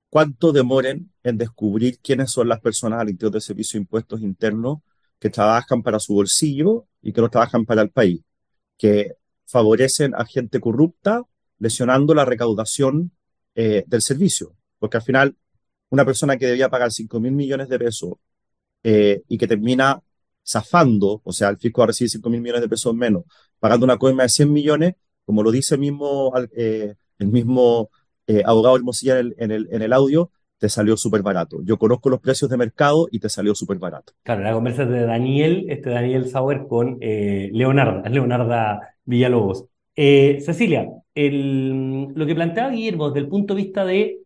cuánto 0.08 0.52
demoren 0.52 1.12
en 1.22 1.36
descubrir 1.36 1.98
quiénes 1.98 2.30
son 2.30 2.48
las 2.48 2.60
personas 2.60 2.98
al 2.98 3.10
interior 3.10 3.30
del 3.30 3.42
Servicio 3.42 3.76
de 3.76 3.82
Impuestos 3.82 4.22
Internos 4.22 4.78
que 5.18 5.28
trabajan 5.28 5.82
para 5.82 5.98
su 5.98 6.14
bolsillo 6.14 6.86
y 7.02 7.12
que 7.12 7.20
no 7.20 7.28
trabajan 7.28 7.66
para 7.66 7.82
el 7.82 7.90
país, 7.90 8.22
que 8.78 9.16
favorecen 9.46 10.14
a 10.14 10.24
gente 10.24 10.60
corrupta, 10.60 11.22
lesionando 11.58 12.14
la 12.14 12.24
recaudación 12.24 13.12
eh, 13.54 13.84
del 13.86 14.00
servicio. 14.00 14.56
Porque 14.78 14.96
al 14.96 15.02
final, 15.02 15.36
una 15.90 16.06
persona 16.06 16.38
que 16.38 16.46
debía 16.46 16.70
pagar 16.70 16.90
5 16.90 17.20
mil 17.20 17.32
millones 17.32 17.68
de 17.68 17.78
pesos 17.78 18.14
eh, 18.82 19.20
y 19.28 19.36
que 19.36 19.46
termina 19.46 20.02
zafando, 20.42 21.20
o 21.22 21.32
sea, 21.34 21.50
el 21.50 21.58
fisco 21.58 21.82
va 21.82 21.84
a 21.84 21.86
recibir 21.88 22.08
5 22.08 22.30
mil 22.30 22.40
millones 22.40 22.62
de 22.62 22.68
pesos 22.70 22.94
menos, 22.94 23.24
pagando 23.58 23.84
una 23.84 23.98
coima 23.98 24.22
de 24.22 24.30
100 24.30 24.50
millones, 24.50 24.94
como 25.24 25.42
lo 25.42 25.50
dice 25.50 25.76
mismo, 25.76 26.32
eh, 26.56 26.94
el 27.18 27.28
mismo 27.28 27.90
abogado 28.46 28.76
Hermosilla 28.76 29.18
en 29.18 29.26
el, 29.26 29.34
en, 29.38 29.50
el, 29.50 29.68
en 29.70 29.82
el 29.82 29.92
audio, 29.92 30.30
te 30.58 30.68
salió 30.68 30.96
súper 30.96 31.22
barato. 31.22 31.58
Yo 31.64 31.76
conozco 31.76 32.08
los 32.08 32.20
precios 32.20 32.50
de 32.50 32.56
mercado 32.56 33.08
y 33.10 33.18
te 33.18 33.28
salió 33.28 33.54
súper 33.54 33.78
barato. 33.78 34.12
Claro, 34.22 34.42
la 34.42 34.52
conversa 34.52 34.86
de 34.86 35.04
Daniel, 35.04 35.66
este 35.68 35.90
Daniel 35.90 36.28
Sauer 36.28 36.66
con 36.68 36.98
Leonarda, 37.00 38.08
Leonarda 38.08 38.80
Villalobos. 39.04 39.66
Cecilia, 39.94 40.88
el, 41.14 42.08
lo 42.14 42.26
que 42.26 42.34
planteaba 42.34 42.70
Guillermo 42.70 43.10
desde 43.10 43.20
el 43.20 43.28
punto 43.28 43.54
de 43.54 43.62
vista 43.62 43.84
de, 43.84 44.20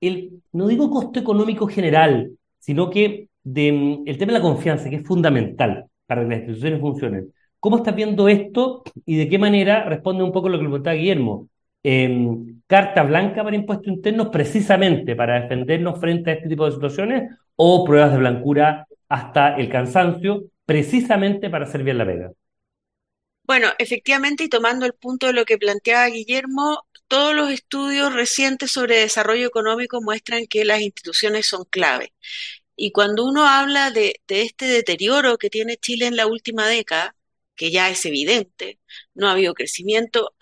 el, 0.00 0.42
no 0.52 0.66
digo 0.66 0.90
costo 0.90 1.20
económico 1.20 1.66
general, 1.66 2.32
sino 2.58 2.90
que 2.90 3.28
de, 3.42 4.02
el 4.06 4.18
tema 4.18 4.32
de 4.32 4.38
la 4.38 4.44
confianza, 4.44 4.88
que 4.90 4.96
es 4.96 5.06
fundamental 5.06 5.86
para 6.06 6.22
que 6.22 6.28
las 6.28 6.38
instituciones 6.38 6.80
funcionen. 6.80 7.32
¿Cómo 7.60 7.76
estás 7.76 7.94
viendo 7.94 8.28
esto 8.28 8.82
y 9.06 9.16
de 9.16 9.28
qué 9.28 9.38
manera 9.38 9.84
responde 9.84 10.24
un 10.24 10.32
poco 10.32 10.48
lo 10.48 10.56
que 10.56 10.62
le 10.62 10.68
preguntaba 10.68 10.96
Guillermo? 10.96 11.48
Em, 11.82 12.60
¿Carta 12.66 13.02
blanca 13.02 13.44
para 13.44 13.56
impuestos 13.56 13.88
internos 13.88 14.28
precisamente 14.28 15.14
para 15.14 15.40
defendernos 15.40 16.00
frente 16.00 16.30
a 16.30 16.34
este 16.34 16.48
tipo 16.48 16.66
de 16.66 16.72
situaciones 16.72 17.30
o 17.56 17.84
pruebas 17.84 18.12
de 18.12 18.18
blancura 18.18 18.86
hasta 19.08 19.56
el 19.56 19.68
cansancio 19.68 20.44
precisamente 20.64 21.50
para 21.50 21.64
hacer 21.64 21.82
bien 21.82 21.98
la 21.98 22.06
pega? 22.06 22.32
Bueno, 23.44 23.68
efectivamente, 23.78 24.44
y 24.44 24.48
tomando 24.48 24.86
el 24.86 24.94
punto 24.94 25.26
de 25.26 25.32
lo 25.32 25.44
que 25.44 25.58
planteaba 25.58 26.06
Guillermo, 26.06 26.84
todos 27.08 27.34
los 27.34 27.50
estudios 27.50 28.14
recientes 28.14 28.70
sobre 28.70 28.98
desarrollo 28.98 29.48
económico 29.48 30.00
muestran 30.00 30.46
que 30.46 30.64
las 30.64 30.80
instituciones 30.80 31.46
son 31.48 31.64
clave. 31.64 32.14
Y 32.76 32.92
cuando 32.92 33.26
uno 33.26 33.46
habla 33.48 33.90
de, 33.90 34.20
este 34.28 34.66
deterioro 34.66 35.36
que 35.36 35.50
tiene 35.50 35.76
Chile 35.76 36.06
en 36.06 36.16
la 36.16 36.28
última 36.28 36.68
década, 36.68 37.16
que 37.60 37.70
ya 37.70 37.90
es 37.90 38.06
evidente, 38.06 38.80
no 39.14 39.28
ha 39.28 39.32
habido 39.32 39.54
crecimiento, 39.54 40.34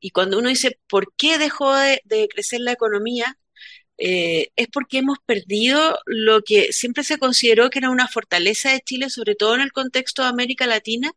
y 0.00 0.10
cuando 0.12 0.38
uno 0.38 0.48
dice, 0.50 0.78
¿por 0.88 1.14
qué 1.16 1.38
dejó 1.38 1.74
de 1.74 2.28
crecer 2.32 2.60
la 2.60 2.72
economía? 2.72 3.38
Eh, 3.98 4.50
es 4.56 4.68
porque 4.68 4.98
hemos 4.98 5.18
perdido 5.26 5.98
lo 6.06 6.42
que 6.42 6.72
siempre 6.72 7.04
se 7.04 7.18
consideró 7.18 7.70
que 7.70 7.80
era 7.80 7.90
una 7.90 8.08
fortaleza 8.08 8.72
de 8.72 8.80
Chile, 8.80 9.10
sobre 9.10 9.34
todo 9.34 9.54
en 9.56 9.60
el 9.62 9.72
contexto 9.72 10.22
de 10.22 10.28
América 10.28 10.66
Latina, 10.66 11.12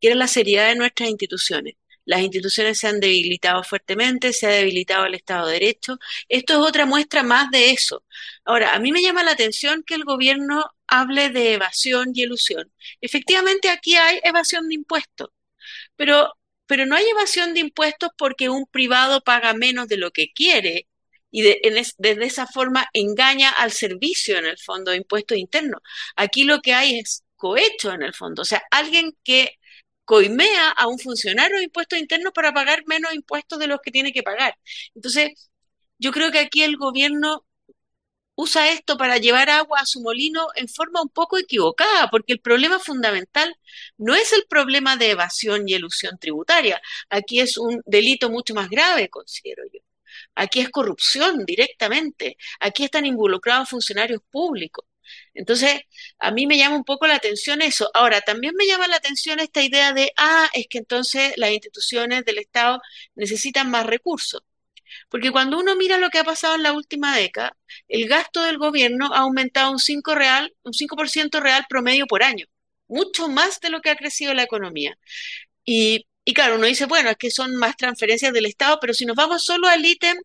que 0.00 0.08
era 0.08 0.16
la 0.16 0.28
seriedad 0.28 0.68
de 0.68 0.76
nuestras 0.76 1.08
instituciones. 1.10 1.76
Las 2.04 2.20
instituciones 2.22 2.78
se 2.78 2.88
han 2.88 3.00
debilitado 3.00 3.62
fuertemente, 3.64 4.32
se 4.32 4.46
ha 4.46 4.50
debilitado 4.50 5.06
el 5.06 5.14
Estado 5.14 5.46
de 5.46 5.54
Derecho. 5.54 5.98
Esto 6.28 6.54
es 6.54 6.60
otra 6.60 6.86
muestra 6.86 7.22
más 7.22 7.50
de 7.50 7.70
eso. 7.70 8.04
Ahora, 8.44 8.74
a 8.74 8.78
mí 8.80 8.92
me 8.92 9.02
llama 9.02 9.22
la 9.24 9.32
atención 9.32 9.82
que 9.86 9.94
el 9.94 10.04
gobierno 10.04 10.64
hable 10.88 11.30
de 11.30 11.54
evasión 11.54 12.12
y 12.14 12.22
elusión. 12.22 12.72
Efectivamente, 13.00 13.68
aquí 13.70 13.96
hay 13.96 14.20
evasión 14.24 14.68
de 14.68 14.74
impuestos, 14.74 15.28
pero, 15.96 16.34
pero 16.66 16.86
no 16.86 16.96
hay 16.96 17.06
evasión 17.08 17.54
de 17.54 17.60
impuestos 17.60 18.10
porque 18.18 18.48
un 18.48 18.66
privado 18.66 19.22
paga 19.22 19.54
menos 19.54 19.88
de 19.88 19.98
lo 19.98 20.10
que 20.12 20.32
quiere 20.32 20.88
y 21.30 21.42
de, 21.42 21.60
desde 21.98 22.24
esa 22.24 22.46
forma 22.46 22.88
engaña 22.92 23.50
al 23.50 23.72
servicio 23.72 24.38
en 24.38 24.46
el 24.46 24.58
fondo 24.58 24.90
de 24.92 24.98
impuestos 24.98 25.38
internos. 25.38 25.80
Aquí 26.16 26.44
lo 26.44 26.60
que 26.60 26.74
hay 26.74 26.98
es 26.98 27.24
cohecho 27.36 27.92
en 27.92 28.02
el 28.02 28.14
fondo, 28.14 28.42
o 28.42 28.44
sea, 28.44 28.62
alguien 28.70 29.16
que 29.24 29.52
coimea 30.04 30.70
a 30.70 30.86
un 30.88 30.98
funcionario 30.98 31.58
de 31.58 31.64
impuestos 31.64 31.98
internos 31.98 32.32
para 32.32 32.52
pagar 32.52 32.82
menos 32.86 33.12
impuestos 33.14 33.58
de 33.58 33.66
los 33.68 33.80
que 33.82 33.90
tiene 33.90 34.12
que 34.12 34.22
pagar. 34.22 34.56
Entonces, 34.94 35.50
yo 35.98 36.12
creo 36.12 36.30
que 36.32 36.38
aquí 36.38 36.62
el 36.62 36.76
gobierno 36.76 37.44
usa 38.38 38.70
esto 38.70 38.96
para 38.96 39.18
llevar 39.18 39.50
agua 39.50 39.80
a 39.80 39.86
su 39.86 40.00
molino 40.00 40.46
en 40.54 40.68
forma 40.68 41.02
un 41.02 41.08
poco 41.08 41.38
equivocada, 41.38 42.08
porque 42.08 42.32
el 42.32 42.40
problema 42.40 42.78
fundamental 42.78 43.56
no 43.96 44.14
es 44.14 44.32
el 44.32 44.46
problema 44.48 44.96
de 44.96 45.10
evasión 45.10 45.68
y 45.68 45.74
elusión 45.74 46.18
tributaria. 46.20 46.80
Aquí 47.10 47.40
es 47.40 47.58
un 47.58 47.82
delito 47.84 48.30
mucho 48.30 48.54
más 48.54 48.70
grave, 48.70 49.08
considero 49.10 49.64
yo. 49.72 49.80
Aquí 50.36 50.60
es 50.60 50.70
corrupción 50.70 51.44
directamente. 51.46 52.36
Aquí 52.60 52.84
están 52.84 53.06
involucrados 53.06 53.70
funcionarios 53.70 54.20
públicos. 54.30 54.84
Entonces, 55.34 55.80
a 56.18 56.30
mí 56.30 56.46
me 56.46 56.58
llama 56.58 56.76
un 56.76 56.84
poco 56.84 57.06
la 57.08 57.16
atención 57.16 57.60
eso. 57.62 57.90
Ahora, 57.94 58.20
también 58.20 58.54
me 58.56 58.66
llama 58.66 58.86
la 58.88 58.96
atención 58.96 59.40
esta 59.40 59.62
idea 59.62 59.92
de, 59.92 60.12
ah, 60.16 60.48
es 60.52 60.66
que 60.68 60.78
entonces 60.78 61.32
las 61.36 61.50
instituciones 61.50 62.24
del 62.24 62.38
Estado 62.38 62.80
necesitan 63.16 63.70
más 63.70 63.86
recursos. 63.86 64.42
Porque 65.08 65.30
cuando 65.30 65.58
uno 65.58 65.76
mira 65.76 65.98
lo 65.98 66.10
que 66.10 66.18
ha 66.18 66.24
pasado 66.24 66.54
en 66.54 66.62
la 66.62 66.72
última 66.72 67.16
década, 67.16 67.56
el 67.88 68.08
gasto 68.08 68.42
del 68.42 68.58
gobierno 68.58 69.12
ha 69.14 69.20
aumentado 69.20 69.72
un 69.72 69.78
5%, 69.78 70.14
real, 70.14 70.54
un 70.62 70.72
5 70.74 70.96
real 71.40 71.66
promedio 71.68 72.06
por 72.06 72.22
año, 72.22 72.46
mucho 72.88 73.28
más 73.28 73.60
de 73.60 73.70
lo 73.70 73.80
que 73.80 73.90
ha 73.90 73.96
crecido 73.96 74.34
la 74.34 74.42
economía. 74.44 74.96
Y 75.64 76.06
y 76.28 76.34
claro, 76.34 76.56
uno 76.56 76.66
dice, 76.66 76.84
bueno, 76.84 77.08
es 77.08 77.16
que 77.16 77.30
son 77.30 77.56
más 77.56 77.74
transferencias 77.78 78.34
del 78.34 78.44
Estado, 78.44 78.78
pero 78.82 78.92
si 78.92 79.06
nos 79.06 79.16
vamos 79.16 79.42
solo 79.44 79.66
al 79.66 79.84
ítem 79.86 80.18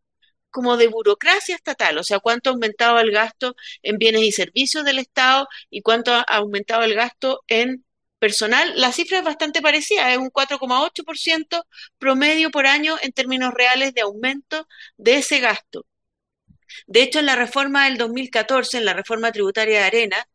como 0.50 0.75
de 0.77 0.88
burocracia 0.88 1.55
estatal, 1.55 1.98
o 1.98 2.03
sea, 2.03 2.20
cuánto 2.20 2.50
ha 2.50 2.53
aumentado 2.53 3.00
el 3.00 3.12
gasto 3.12 3.55
en 3.84 3.98
bienes 3.98 4.24
y 4.24 4.34
servicios 4.34 4.84
del 4.86 5.00
Estado 5.00 5.48
y 5.70 5.82
cuánto 5.82 6.13
ha 6.13 6.22
aumentado 6.24 6.84
el 6.84 6.93
gasto 6.96 7.41
en 7.48 7.86
personal, 8.24 8.72
la 8.77 8.94
cifra 8.94 9.18
es 9.18 9.25
bastante 9.25 9.62
parecida, 9.62 10.10
es 10.13 10.18
un 10.18 10.30
4,8% 10.32 11.65
promedio 11.98 12.51
por 12.51 12.65
año 12.68 12.96
en 13.01 13.12
términos 13.12 13.53
reales 13.53 13.94
de 13.94 14.00
aumento 14.00 14.65
de 14.96 15.15
ese 15.18 15.42
gasto. 15.42 15.86
De 16.88 17.03
hecho, 17.03 17.20
en 17.20 17.25
la 17.25 17.36
reforma 17.36 17.84
del 17.84 17.98
2014, 17.98 18.77
en 18.77 18.86
la 18.86 18.94
reforma 18.94 19.34
tributaria 19.34 19.80
de 19.80 19.86
Arena, 19.86 20.25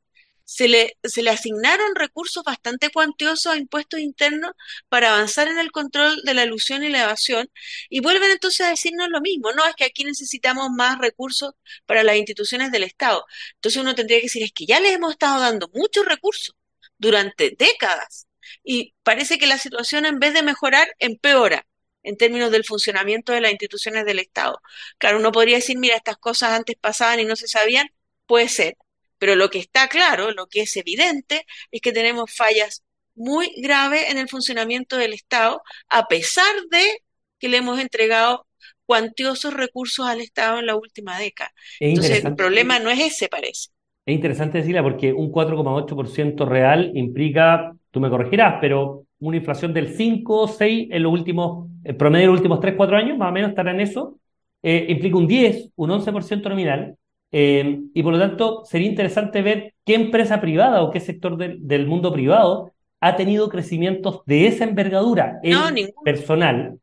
se 0.45 0.69
le, 0.69 0.99
asignaron 1.31 1.95
recursos 1.95 2.45
bastante 2.45 2.91
cuantiosos 2.91 3.55
a 3.55 3.57
impuestos 3.57 4.01
internos 4.01 4.53
para 4.91 5.15
avanzar 5.15 5.49
en 5.49 5.59
el 5.59 5.71
control 5.73 6.21
de 6.25 6.35
la 6.35 6.45
ilusión 6.45 6.85
y 6.85 6.91
la 6.91 7.05
evasión, 7.05 7.51
y 7.89 8.01
vuelven 8.01 8.31
entonces 8.33 8.67
a 8.67 8.71
decirnos 8.71 9.09
lo 9.09 9.23
mismo, 9.23 9.53
no, 9.53 9.67
es 9.67 9.75
que 9.77 9.85
aquí 9.85 10.05
necesitamos 10.05 10.69
más 10.77 10.99
recursos 10.99 11.55
para 11.87 12.03
las 12.03 12.17
instituciones 12.17 12.71
del 12.71 12.85
Estado. 12.85 13.25
Entonces 13.55 13.81
uno 13.81 13.95
tendría 13.95 14.19
que 14.19 14.25
decir, 14.27 14.43
es 14.43 14.53
que 14.53 14.67
ya 14.67 14.79
les 14.79 14.93
hemos 14.93 15.13
estado 15.13 15.41
dando 15.41 15.71
muchos 15.73 16.05
recursos 16.05 16.55
durante 16.99 17.55
décadas, 17.59 18.27
y 18.63 18.95
parece 19.03 19.39
que 19.39 19.47
la 19.47 19.59
situación 19.59 20.07
en 20.07 20.19
vez 20.19 20.35
de 20.35 20.43
mejorar, 20.43 20.89
empeora 20.99 21.67
en 22.03 22.17
términos 22.17 22.51
del 22.51 22.65
funcionamiento 22.65 23.33
de 23.33 23.41
las 23.41 23.51
instituciones 23.51 24.05
del 24.05 24.19
Estado. 24.19 24.61
Claro, 24.99 25.19
uno 25.19 25.33
podría 25.33 25.57
decir, 25.57 25.79
mira, 25.79 25.97
estas 25.97 26.17
cosas 26.17 26.53
antes 26.53 26.77
pasaban 26.81 27.21
y 27.21 27.25
no 27.25 27.37
se 27.37 27.49
sabían, 27.49 27.89
puede 28.27 28.49
ser, 28.49 28.77
pero 29.19 29.35
lo 29.35 29.51
que 29.51 29.59
está 29.59 29.89
claro, 29.89 30.31
lo 30.31 30.47
que 30.47 30.63
es 30.63 30.77
evidente, 30.77 31.45
es 31.71 31.81
que 31.81 31.93
tenemos 31.93 32.35
fallas 32.35 32.85
muy 33.15 33.53
graves 33.57 34.11
en 34.11 34.19
el 34.19 34.29
funcionamiento 34.29 34.97
del 34.97 35.13
Estado, 35.13 35.63
a 35.89 36.07
pesar 36.07 36.55
de 36.71 37.03
que 37.39 37.49
le 37.49 37.59
hemos 37.59 37.81
entregado 37.81 38.47
cuantiosos 38.87 39.53
recursos 39.53 40.07
al 40.07 40.21
Estado 40.21 40.61
en 40.61 40.67
la 40.67 40.77
última 40.77 41.19
década. 41.19 41.53
Entonces, 41.81 42.25
el 42.25 42.35
problema 42.37 42.79
no 42.79 42.91
es 42.91 43.01
ese, 43.01 43.29
parece. 43.29 43.71
Es 44.09 44.15
interesante 44.15 44.57
decirla 44.57 44.83
porque 44.83 45.13
un 45.13 45.31
4,8% 45.31 46.47
real 46.47 46.93
implica, 46.95 47.77
tú 47.91 48.01
me 48.01 48.09
corregirás, 48.09 48.55
pero 48.59 49.05
una 49.19 49.37
inflación 49.37 49.75
del 49.75 49.89
5 49.89 50.35
o 50.35 50.49
6 50.49 50.89
en 50.91 51.03
los 51.03 51.13
últimos, 51.13 51.69
el 51.85 51.95
promedio 51.95 52.23
de 52.23 52.27
los 52.29 52.39
últimos 52.39 52.59
3, 52.59 52.73
4 52.75 52.97
años, 52.97 53.19
más 53.19 53.29
o 53.29 53.33
menos 53.33 53.51
estará 53.51 53.71
en 53.71 53.81
eso, 53.81 54.19
eh, 54.63 54.87
implica 54.89 55.19
un 55.19 55.27
10, 55.27 55.73
un 55.77 55.91
11% 55.91 56.49
nominal, 56.49 56.97
eh, 57.33 57.81
y 57.93 58.03
por 58.03 58.15
lo 58.15 58.19
tanto, 58.19 58.65
sería 58.65 58.89
interesante 58.89 59.43
ver 59.43 59.75
qué 59.85 59.97
empresa 59.97 60.41
privada 60.41 60.83
o 60.83 60.91
qué 60.91 61.01
sector 61.01 61.37
del 61.37 61.87
mundo 61.87 62.11
privado 62.11 62.73
ha 63.01 63.15
tenido 63.15 63.51
crecimientos 63.51 64.23
de 64.25 64.47
esa 64.47 64.65
envergadura 64.65 65.39
en 65.43 65.59
personal 66.03 66.79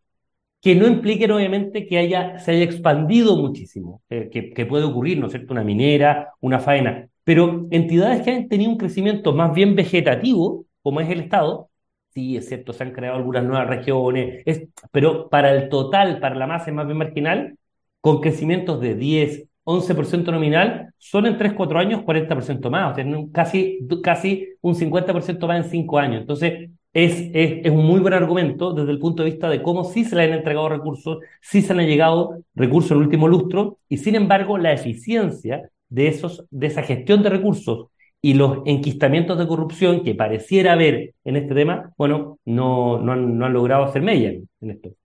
que 0.62 0.76
no 0.76 0.86
impliquen 0.86 1.32
obviamente 1.32 1.88
que 1.88 1.98
haya, 1.98 2.38
se 2.38 2.52
haya 2.52 2.66
expandido 2.66 3.36
muchísimo, 3.36 4.04
eh, 4.12 4.30
que, 4.32 4.52
que, 4.52 4.66
puede 4.68 4.84
ocurrir, 4.84 5.20
¿no 5.20 5.26
es 5.26 5.32
cierto?, 5.32 5.54
una 5.54 5.64
minera, 5.64 6.34
una 6.40 6.60
faena, 6.60 7.08
pero 7.26 7.68
entidades 7.72 8.22
que 8.22 8.32
han 8.32 8.48
tenido 8.48 8.72
un 8.72 8.78
crecimiento 8.78 9.34
más 9.34 9.54
bien 9.54 9.76
vegetativo, 9.76 10.66
como 10.82 11.02
es 11.02 11.10
el 11.10 11.22
Estado, 11.22 11.70
sí, 12.14 12.38
es 12.38 12.48
cierto, 12.48 12.72
se 12.74 12.84
han 12.84 12.94
creado 12.94 13.18
algunas 13.18 13.44
nuevas 13.44 13.68
regiones, 13.68 14.44
es, 14.46 14.68
pero 14.92 15.30
para 15.30 15.52
el 15.54 15.70
total, 15.70 16.20
para 16.20 16.36
la 16.36 16.48
masa 16.48 16.72
más 16.72 16.86
bien 16.86 16.98
marginal, 17.00 17.58
con 18.00 18.22
crecimientos 18.22 18.80
de 18.80 18.96
10, 18.96 19.46
11% 19.66 20.32
nominal, 20.32 20.94
son 21.00 21.26
en 21.26 21.38
3, 21.38 21.54
4 21.54 21.80
años 21.80 22.04
40% 22.04 22.70
más, 22.70 22.92
o 22.92 22.96
sea, 22.96 23.06
casi, 23.34 23.80
casi 24.04 24.50
un 24.62 24.76
50% 24.76 25.48
más 25.48 25.66
en 25.66 25.72
5 25.72 26.00
años. 26.00 26.22
Entonces, 26.22 26.70
es, 26.94 27.20
es, 27.34 27.66
es, 27.66 27.72
un 27.72 27.86
muy 27.86 28.00
buen 28.00 28.14
argumento 28.14 28.74
desde 28.74 28.92
el 28.92 29.00
punto 29.00 29.24
de 29.24 29.32
vista 29.32 29.50
de 29.50 29.62
cómo 29.64 29.84
sí 29.84 30.06
se 30.06 30.16
le 30.16 30.24
han 30.24 30.34
entregado 30.34 30.70
recursos, 30.70 31.18
sí 31.42 31.62
se 31.62 31.74
le 31.74 31.84
han 31.84 31.90
llegado 31.90 32.38
recursos 32.54 32.92
en 32.92 32.98
el 32.98 33.04
último 33.04 33.28
lustro, 33.28 33.80
y 33.90 33.98
sin 33.98 34.16
embargo, 34.16 34.58
la 34.58 34.72
eficiencia 34.72 35.70
de, 35.90 36.08
esos, 36.08 36.46
de 36.50 36.68
esa 36.68 36.84
gestión 36.84 37.24
de 37.24 37.30
recursos 37.30 37.88
y 38.22 38.34
los 38.34 38.60
enquistamientos 38.66 39.38
de 39.38 39.48
corrupción 39.48 40.04
que 40.04 40.16
pareciera 40.16 40.74
haber 40.74 41.14
en 41.24 41.36
este 41.36 41.54
tema, 41.54 41.94
bueno, 41.98 42.40
no, 42.46 43.00
no, 43.00 43.12
han, 43.12 43.38
no 43.38 43.46
han 43.46 43.54
logrado 43.54 43.84
hacer 43.86 44.02
mella 44.02 44.30
en 44.30 44.72
esto 44.72 44.96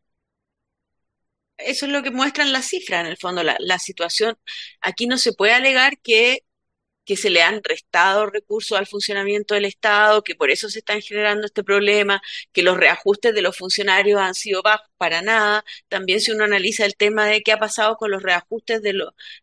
eso 1.64 1.86
es 1.86 1.92
lo 1.92 2.02
que 2.02 2.10
muestran 2.10 2.52
las 2.52 2.66
cifras, 2.66 3.04
en 3.04 3.10
el 3.10 3.16
fondo, 3.16 3.42
la, 3.42 3.56
la, 3.60 3.78
situación. 3.78 4.36
Aquí 4.80 5.06
no 5.06 5.18
se 5.18 5.32
puede 5.32 5.52
alegar 5.52 5.98
que 5.98 6.40
que 7.10 7.16
se 7.16 7.28
le 7.28 7.42
han 7.42 7.60
restado 7.64 8.26
recursos 8.26 8.78
al 8.78 8.86
funcionamiento 8.86 9.54
del 9.54 9.64
Estado, 9.64 10.22
que 10.22 10.36
por 10.36 10.48
eso 10.48 10.68
se 10.70 10.78
están 10.78 11.02
generando 11.02 11.44
este 11.44 11.64
problema, 11.64 12.22
que 12.52 12.62
los 12.62 12.76
reajustes 12.76 13.34
de 13.34 13.42
los 13.42 13.56
funcionarios 13.56 14.20
han 14.20 14.34
sido 14.36 14.62
bajos 14.62 14.86
para 14.96 15.20
nada. 15.20 15.64
También 15.88 16.20
si 16.20 16.30
uno 16.30 16.44
analiza 16.44 16.84
el 16.84 16.94
tema 16.94 17.26
de 17.26 17.42
qué 17.42 17.50
ha 17.50 17.58
pasado 17.58 17.96
con 17.96 18.12
los 18.12 18.22
reajustes 18.22 18.80
de, 18.82 18.92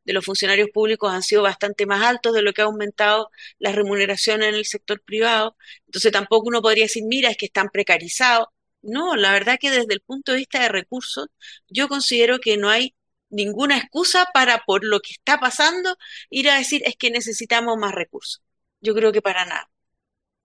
de 0.06 0.14
los 0.14 0.24
funcionarios 0.24 0.70
públicos 0.70 1.12
han 1.12 1.24
sido 1.24 1.42
bastante 1.44 1.86
más 1.86 2.04
altos 2.04 2.34
de 2.34 2.42
lo 2.42 2.54
que 2.54 2.62
ha 2.62 2.66
aumentado 2.66 3.32
la 3.60 3.74
remuneración 3.74 4.44
en 4.44 4.56
el 4.56 4.64
sector 4.66 5.02
privado. 5.02 5.58
Entonces 5.88 6.14
tampoco 6.14 6.48
uno 6.48 6.62
podría 6.62 6.86
decir, 6.86 7.04
mira, 7.06 7.30
es 7.30 7.36
que 7.38 7.48
están 7.48 7.68
precarizados. 7.70 8.48
No, 8.82 9.18
la 9.18 9.34
verdad 9.34 9.58
que 9.60 9.72
desde 9.72 9.94
el 9.94 10.00
punto 10.02 10.32
de 10.32 10.38
vista 10.38 10.62
de 10.62 10.70
recursos, 10.70 11.28
yo 11.68 11.90
considero 11.90 12.40
que 12.40 12.56
no 12.56 12.70
hay 12.70 12.96
ninguna 13.30 13.78
excusa 13.78 14.26
para, 14.34 14.64
por 14.66 14.84
lo 14.84 15.00
que 15.00 15.12
está 15.12 15.40
pasando, 15.40 15.96
ir 16.30 16.50
a 16.50 16.58
decir 16.58 16.82
es 16.86 16.96
que 16.96 17.12
necesitamos 17.12 17.78
más 17.78 17.94
recursos. 17.94 18.42
Yo 18.82 18.94
creo 18.94 19.12
que 19.12 19.22
para 19.22 19.46
nada. 19.46 19.70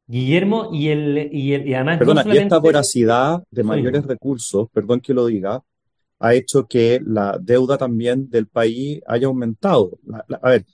Guillermo, 0.06 0.70
y, 0.72 0.88
el, 0.88 1.30
y, 1.32 1.54
el, 1.54 1.68
y 1.68 1.74
además... 1.74 1.98
Perdona, 1.98 2.24
y 2.26 2.38
esta 2.38 2.58
voracidad 2.58 3.42
de 3.50 3.62
mayores 3.62 4.04
recursos, 4.04 4.68
perdón 4.72 5.00
que 5.00 5.14
lo 5.14 5.26
diga, 5.26 5.62
ha 6.18 6.34
hecho 6.34 6.66
que 6.66 7.00
la 7.04 7.38
deuda 7.40 7.78
también 7.78 8.28
del 8.28 8.46
país 8.46 9.00
haya 9.06 9.26
aumentado. 9.26 9.98
a 10.42 10.50
ver, 10.50 10.66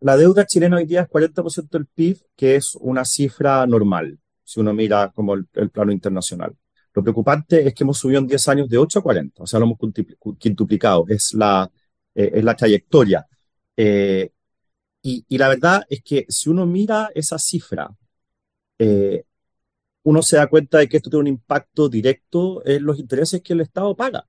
la 0.00 0.16
deuda 0.16 0.46
chilena 0.46 0.76
hoy 0.76 0.86
día 0.86 1.02
es 1.02 1.08
40% 1.08 1.68
del 1.70 1.86
PIB, 1.86 2.18
que 2.36 2.56
es 2.56 2.74
una 2.76 3.04
cifra 3.04 3.66
normal, 3.66 4.18
si 4.44 4.60
uno 4.60 4.72
mira 4.72 5.10
como 5.14 5.34
el 5.34 5.70
plano 5.70 5.92
internacional. 5.92 6.54
Lo 6.98 7.02
preocupante 7.04 7.64
es 7.64 7.74
que 7.74 7.84
hemos 7.84 7.96
subido 7.96 8.18
en 8.18 8.26
10 8.26 8.48
años 8.48 8.68
de 8.68 8.76
8 8.76 8.98
a 8.98 9.02
40, 9.02 9.44
o 9.44 9.46
sea, 9.46 9.60
lo 9.60 9.66
hemos 9.66 9.78
quintuplicado, 10.36 11.04
es 11.08 11.32
la, 11.32 11.70
eh, 12.12 12.32
es 12.34 12.42
la 12.42 12.56
trayectoria. 12.56 13.24
Eh, 13.76 14.32
y, 15.02 15.24
y, 15.28 15.38
la 15.38 15.48
verdad 15.48 15.84
es 15.88 16.02
que 16.02 16.26
si 16.28 16.50
uno 16.50 16.66
mira 16.66 17.08
esa 17.14 17.38
cifra, 17.38 17.88
eh, 18.80 19.22
uno 20.02 20.22
se 20.22 20.38
da 20.38 20.48
cuenta 20.48 20.78
de 20.78 20.88
que 20.88 20.96
esto 20.96 21.08
tiene 21.08 21.20
un 21.20 21.26
impacto 21.28 21.88
directo 21.88 22.66
en 22.66 22.82
los 22.84 22.98
intereses 22.98 23.42
que 23.42 23.52
el 23.52 23.60
Estado 23.60 23.94
paga. 23.94 24.26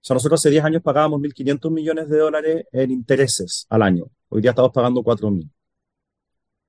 sea, 0.00 0.14
nosotros 0.14 0.40
hace 0.40 0.50
10 0.50 0.64
años 0.64 0.82
pagábamos 0.82 1.20
1.500 1.20 1.72
millones 1.72 2.08
de 2.08 2.18
dólares 2.18 2.66
en 2.70 2.92
intereses 2.92 3.66
al 3.68 3.82
año. 3.82 4.04
Hoy 4.28 4.42
día 4.42 4.50
estamos 4.50 4.70
pagando 4.70 5.02
4.000. 5.02 5.50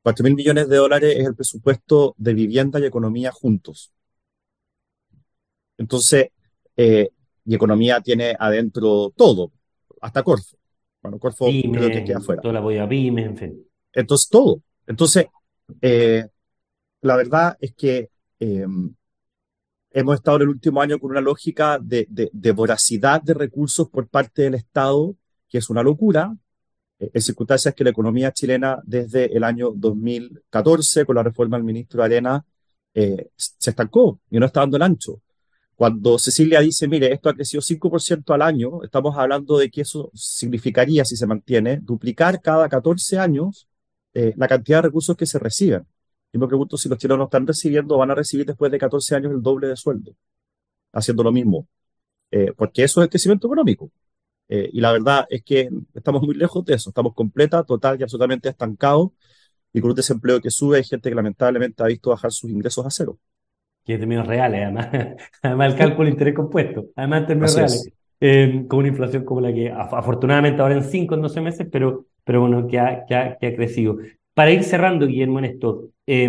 4.000 0.04 0.36
millones 0.36 0.68
de 0.68 0.78
dólares 0.78 1.16
es 1.16 1.28
el 1.28 1.36
presupuesto 1.36 2.16
de 2.18 2.34
vivienda 2.34 2.80
y 2.80 2.86
economía 2.86 3.32
juntos. 3.32 3.94
Entonces, 5.82 6.28
eh, 6.78 7.10
y 7.44 7.56
economía 7.56 8.02
tiene 8.02 8.36
adentro 8.40 9.12
todo, 9.16 9.52
hasta 10.00 10.22
Corfo. 10.22 10.56
Bueno, 11.02 11.18
Corfo 11.18 11.48
creo 11.48 11.90
que 11.90 12.04
queda 12.04 12.20
afuera. 12.20 12.40
Toda 12.40 12.54
la 12.54 12.60
voy 12.60 12.78
a 12.78 12.88
Pyme, 12.88 13.24
en 13.24 13.36
fin. 13.36 13.68
Entonces, 13.92 14.30
todo. 14.30 14.62
Entonces, 14.86 15.26
eh, 15.82 16.28
la 17.02 17.16
verdad 17.16 17.58
es 17.60 17.74
que 17.74 18.10
eh, 18.40 18.68
hemos 19.90 20.16
estado 20.16 20.38
en 20.38 20.44
el 20.44 20.50
último 20.50 20.82
año 20.82 21.00
con 21.00 21.10
una 21.10 21.22
lógica 21.22 21.80
de, 21.82 22.06
de, 22.08 22.52
voracidad 22.52 23.20
de 23.24 23.34
recursos 23.34 23.90
por 23.90 24.08
parte 24.08 24.44
del 24.44 24.54
Estado, 24.54 25.16
que 25.50 25.58
es 25.58 25.70
una 25.72 25.82
locura, 25.82 26.36
en 27.00 27.22
circunstancias 27.22 27.74
que 27.74 27.84
la 27.84 27.90
economía 27.90 28.32
chilena 28.32 28.80
desde 28.84 29.36
el 29.36 29.44
año 29.44 29.72
2014, 29.76 31.06
con 31.06 31.16
la 31.16 31.24
reforma 31.24 31.58
del 31.58 31.64
ministro 31.64 32.04
Arena, 32.04 32.46
se 32.94 33.70
estancó 33.72 34.20
y 34.30 34.38
no 34.38 34.46
está 34.46 34.60
dando 34.60 34.78
el 34.78 34.84
ancho. 34.84 35.20
Cuando 35.82 36.20
Cecilia 36.20 36.60
dice, 36.60 36.88
mire, 36.88 37.12
esto 37.12 37.28
ha 37.30 37.34
crecido 37.34 37.60
5% 37.60 38.36
al 38.36 38.44
año, 38.44 38.84
estamos 38.84 39.18
hablando 39.18 39.58
de 39.58 39.72
que 39.72 39.82
eso 39.82 40.12
significaría, 40.14 41.04
si 41.06 41.16
se 41.16 41.26
mantiene, 41.26 41.80
duplicar 41.82 42.40
cada 42.40 42.70
14 42.70 43.18
años 43.18 43.68
eh, 44.14 44.32
la 44.38 44.48
cantidad 44.48 44.78
de 44.78 44.82
recursos 44.84 45.18
que 45.18 45.26
se 45.26 45.40
reciben. 45.40 45.88
Y 46.32 46.38
me 46.38 46.48
pregunto 46.48 46.78
si 46.78 46.88
los 46.88 47.00
chilenos 47.00 47.26
están 47.26 47.48
recibiendo 47.48 47.98
van 47.98 48.12
a 48.12 48.16
recibir 48.16 48.46
después 48.46 48.72
de 48.72 48.78
14 48.78 49.16
años 49.16 49.32
el 49.32 49.42
doble 49.42 49.70
de 49.70 49.76
sueldo, 49.76 50.16
haciendo 50.94 51.24
lo 51.24 51.32
mismo. 51.32 51.68
Eh, 52.32 52.54
porque 52.56 52.84
eso 52.84 53.02
es 53.02 53.06
el 53.06 53.10
crecimiento 53.10 53.48
económico. 53.48 53.92
Eh, 54.50 54.70
y 54.74 54.82
la 54.82 54.92
verdad 54.92 55.26
es 55.32 55.44
que 55.44 55.70
estamos 55.96 56.22
muy 56.22 56.36
lejos 56.36 56.64
de 56.66 56.76
eso. 56.76 56.92
Estamos 56.92 57.16
completa, 57.16 57.64
total 57.64 58.00
y 58.00 58.04
absolutamente 58.04 58.50
estancados. 58.50 59.12
Y 59.74 59.82
con 59.82 59.92
un 59.92 59.96
desempleo 59.96 60.42
que 60.42 60.52
sube, 60.52 60.78
hay 60.78 60.84
gente 60.84 61.10
que 61.10 61.16
lamentablemente 61.16 61.84
ha 61.84 61.88
visto 61.88 62.12
bajar 62.12 62.32
sus 62.32 62.52
ingresos 62.52 62.86
a 62.86 62.92
cero 62.92 63.20
que 63.84 63.94
es 63.94 64.00
términos 64.00 64.28
reales, 64.28 64.62
además, 64.64 64.90
además 65.42 65.72
el 65.74 65.78
cálculo 65.78 66.06
de 66.06 66.12
interés 66.12 66.34
compuesto, 66.36 66.86
además 66.96 67.22
en 67.22 67.28
términos 67.28 67.56
reales, 67.56 67.94
eh, 68.20 68.66
con 68.68 68.80
una 68.80 68.88
inflación 68.90 69.26
como 69.26 69.42
la 69.42 69.54
que 69.54 69.72
afortunadamente 69.72 70.62
ahora 70.62 70.76
en 70.76 70.84
5, 70.84 71.16
en 71.16 71.22
12 71.22 71.42
meses, 71.42 71.68
pero, 71.72 72.06
pero 72.24 72.42
bueno, 72.42 72.68
que 72.68 72.80
ha, 72.80 73.06
que 73.06 73.16
ha, 73.16 73.38
que 73.38 73.48
ha 73.48 73.56
crecido. 73.56 73.98
Para 74.34 74.52
ir 74.52 74.64
cerrando, 74.64 75.08
Guillermo, 75.08 75.40
en 75.40 75.46
esto, 75.46 75.90
eh, 76.06 76.28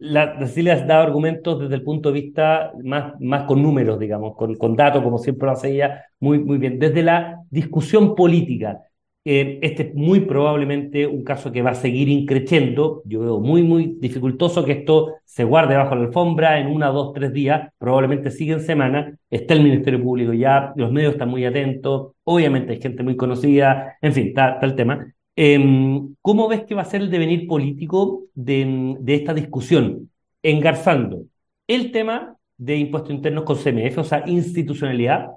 la, 0.00 0.38
Cecilia 0.38 0.74
has 0.74 0.86
dado 0.86 1.02
argumentos 1.02 1.60
desde 1.60 1.74
el 1.74 1.82
punto 1.82 2.10
de 2.10 2.20
vista 2.20 2.72
más, 2.82 3.14
más 3.20 3.44
con 3.44 3.62
números, 3.62 3.98
digamos, 3.98 4.34
con, 4.34 4.56
con 4.56 4.74
datos, 4.74 5.02
como 5.02 5.18
siempre 5.18 5.46
lo 5.46 5.52
hace 5.52 5.72
ella, 5.72 6.04
muy, 6.18 6.38
muy 6.38 6.58
bien. 6.58 6.78
Desde 6.78 7.02
la 7.02 7.42
discusión 7.50 8.14
política, 8.14 8.80
eh, 9.24 9.58
este 9.62 9.82
es 9.82 9.94
muy 9.94 10.20
probablemente 10.20 11.06
un 11.06 11.22
caso 11.24 11.52
que 11.52 11.62
va 11.62 11.70
a 11.70 11.74
seguir 11.74 12.08
increciendo. 12.08 13.02
Yo 13.04 13.20
veo 13.20 13.40
muy, 13.40 13.62
muy 13.62 13.96
dificultoso 13.98 14.64
que 14.64 14.72
esto 14.72 15.14
se 15.24 15.44
guarde 15.44 15.76
bajo 15.76 15.94
la 15.94 16.02
alfombra 16.06 16.58
en 16.58 16.68
una, 16.68 16.88
dos, 16.88 17.12
tres 17.12 17.32
días. 17.32 17.70
Probablemente 17.78 18.30
sigue 18.30 18.54
en 18.54 18.60
semana. 18.60 19.14
Está 19.28 19.54
el 19.54 19.62
Ministerio 19.62 20.02
Público 20.02 20.32
ya, 20.32 20.72
los 20.76 20.90
medios 20.90 21.12
están 21.12 21.28
muy 21.28 21.44
atentos. 21.44 22.12
Obviamente 22.24 22.72
hay 22.72 22.80
gente 22.80 23.02
muy 23.02 23.16
conocida. 23.16 23.98
En 24.00 24.12
fin, 24.14 24.28
está, 24.28 24.58
el 24.62 24.74
tema. 24.74 25.12
Em, 25.36 26.14
¿Cómo 26.22 26.48
ves 26.48 26.64
que 26.64 26.74
va 26.74 26.82
a 26.82 26.84
ser 26.86 27.02
el 27.02 27.10
devenir 27.10 27.46
político 27.46 28.24
de, 28.34 28.96
de 29.00 29.14
esta 29.14 29.34
discusión? 29.34 30.10
Engarzando 30.42 31.24
el 31.66 31.92
tema 31.92 32.36
de 32.56 32.76
impuestos 32.76 33.12
internos 33.12 33.44
con 33.44 33.56
CMF, 33.56 33.98
o 33.98 34.04
sea, 34.04 34.24
institucionalidad, 34.26 35.30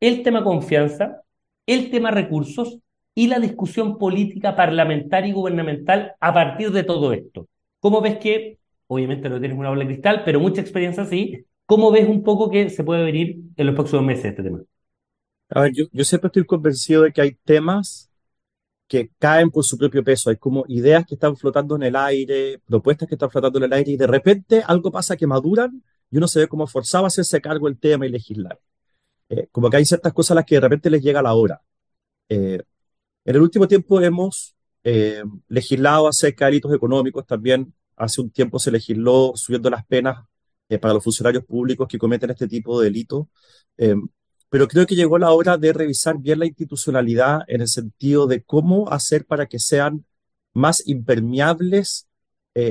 el 0.00 0.22
tema 0.22 0.42
confianza, 0.42 1.22
el 1.66 1.90
tema 1.90 2.10
recursos 2.10 2.78
y 3.14 3.28
la 3.28 3.38
discusión 3.38 3.98
política 3.98 4.56
parlamentaria 4.56 5.28
y 5.28 5.32
gubernamental 5.32 6.14
a 6.20 6.34
partir 6.34 6.70
de 6.72 6.82
todo 6.82 7.12
esto. 7.12 7.48
¿Cómo 7.80 8.00
ves 8.00 8.18
que, 8.18 8.58
obviamente 8.86 9.28
no 9.28 9.38
tienes 9.38 9.56
una 9.56 9.68
bola 9.68 9.82
de 9.82 9.92
cristal, 9.92 10.22
pero 10.24 10.40
mucha 10.40 10.60
experiencia 10.60 11.04
sí, 11.04 11.44
cómo 11.66 11.90
ves 11.90 12.08
un 12.08 12.22
poco 12.22 12.50
que 12.50 12.70
se 12.70 12.82
puede 12.82 13.04
venir 13.04 13.38
en 13.56 13.66
los 13.66 13.74
próximos 13.74 14.04
meses 14.04 14.26
este 14.26 14.42
tema? 14.42 14.62
A 15.50 15.62
ver, 15.62 15.72
yo, 15.72 16.04
siempre 16.04 16.28
estoy 16.28 16.44
convencido 16.44 17.02
de 17.02 17.12
que 17.12 17.20
hay 17.20 17.36
temas 17.44 18.10
que 18.88 19.10
caen 19.18 19.50
por 19.50 19.64
su 19.64 19.78
propio 19.78 20.02
peso. 20.02 20.30
Hay 20.30 20.36
como 20.36 20.64
ideas 20.68 21.06
que 21.06 21.14
están 21.14 21.36
flotando 21.36 21.76
en 21.76 21.84
el 21.84 21.96
aire, 21.96 22.60
propuestas 22.66 23.08
que 23.08 23.14
están 23.14 23.30
flotando 23.30 23.58
en 23.58 23.64
el 23.64 23.72
aire 23.72 23.92
y 23.92 23.96
de 23.96 24.06
repente 24.06 24.62
algo 24.66 24.90
pasa 24.90 25.16
que 25.16 25.26
maduran 25.26 25.82
y 26.10 26.16
uno 26.16 26.28
se 26.28 26.40
ve 26.40 26.48
como 26.48 26.66
forzado 26.66 27.04
a 27.04 27.06
hacerse 27.08 27.40
cargo 27.40 27.66
del 27.66 27.78
tema 27.78 28.06
y 28.06 28.10
legislar. 28.10 28.58
Eh, 29.28 29.48
como 29.52 29.70
que 29.70 29.76
hay 29.78 29.84
ciertas 29.84 30.12
cosas 30.12 30.32
a 30.32 30.34
las 30.36 30.44
que 30.44 30.56
de 30.56 30.60
repente 30.62 30.90
les 30.90 31.02
llega 31.02 31.22
la 31.22 31.34
hora. 31.34 31.62
Eh, 32.28 32.62
en 33.24 33.36
el 33.36 33.42
último 33.42 33.66
tiempo 33.68 34.00
hemos 34.00 34.54
eh, 34.82 35.22
legislado 35.48 36.08
acerca 36.08 36.44
de 36.44 36.52
delitos 36.52 36.74
económicos, 36.74 37.26
también 37.26 37.72
hace 37.96 38.20
un 38.20 38.30
tiempo 38.30 38.58
se 38.58 38.70
legisló 38.70 39.32
subiendo 39.34 39.70
las 39.70 39.84
penas 39.86 40.24
eh, 40.68 40.78
para 40.78 40.94
los 40.94 41.04
funcionarios 41.04 41.44
públicos 41.44 41.88
que 41.88 41.98
cometen 41.98 42.30
este 42.30 42.48
tipo 42.48 42.80
de 42.80 42.86
delitos, 42.86 43.26
eh, 43.78 43.94
pero 44.48 44.68
creo 44.68 44.86
que 44.86 44.94
llegó 44.94 45.18
la 45.18 45.32
hora 45.32 45.56
de 45.56 45.72
revisar 45.72 46.18
bien 46.18 46.38
la 46.38 46.46
institucionalidad 46.46 47.40
en 47.48 47.62
el 47.62 47.68
sentido 47.68 48.26
de 48.26 48.42
cómo 48.42 48.90
hacer 48.90 49.26
para 49.26 49.46
que 49.46 49.58
sean 49.58 50.04
más 50.52 50.86
impermeables 50.86 52.06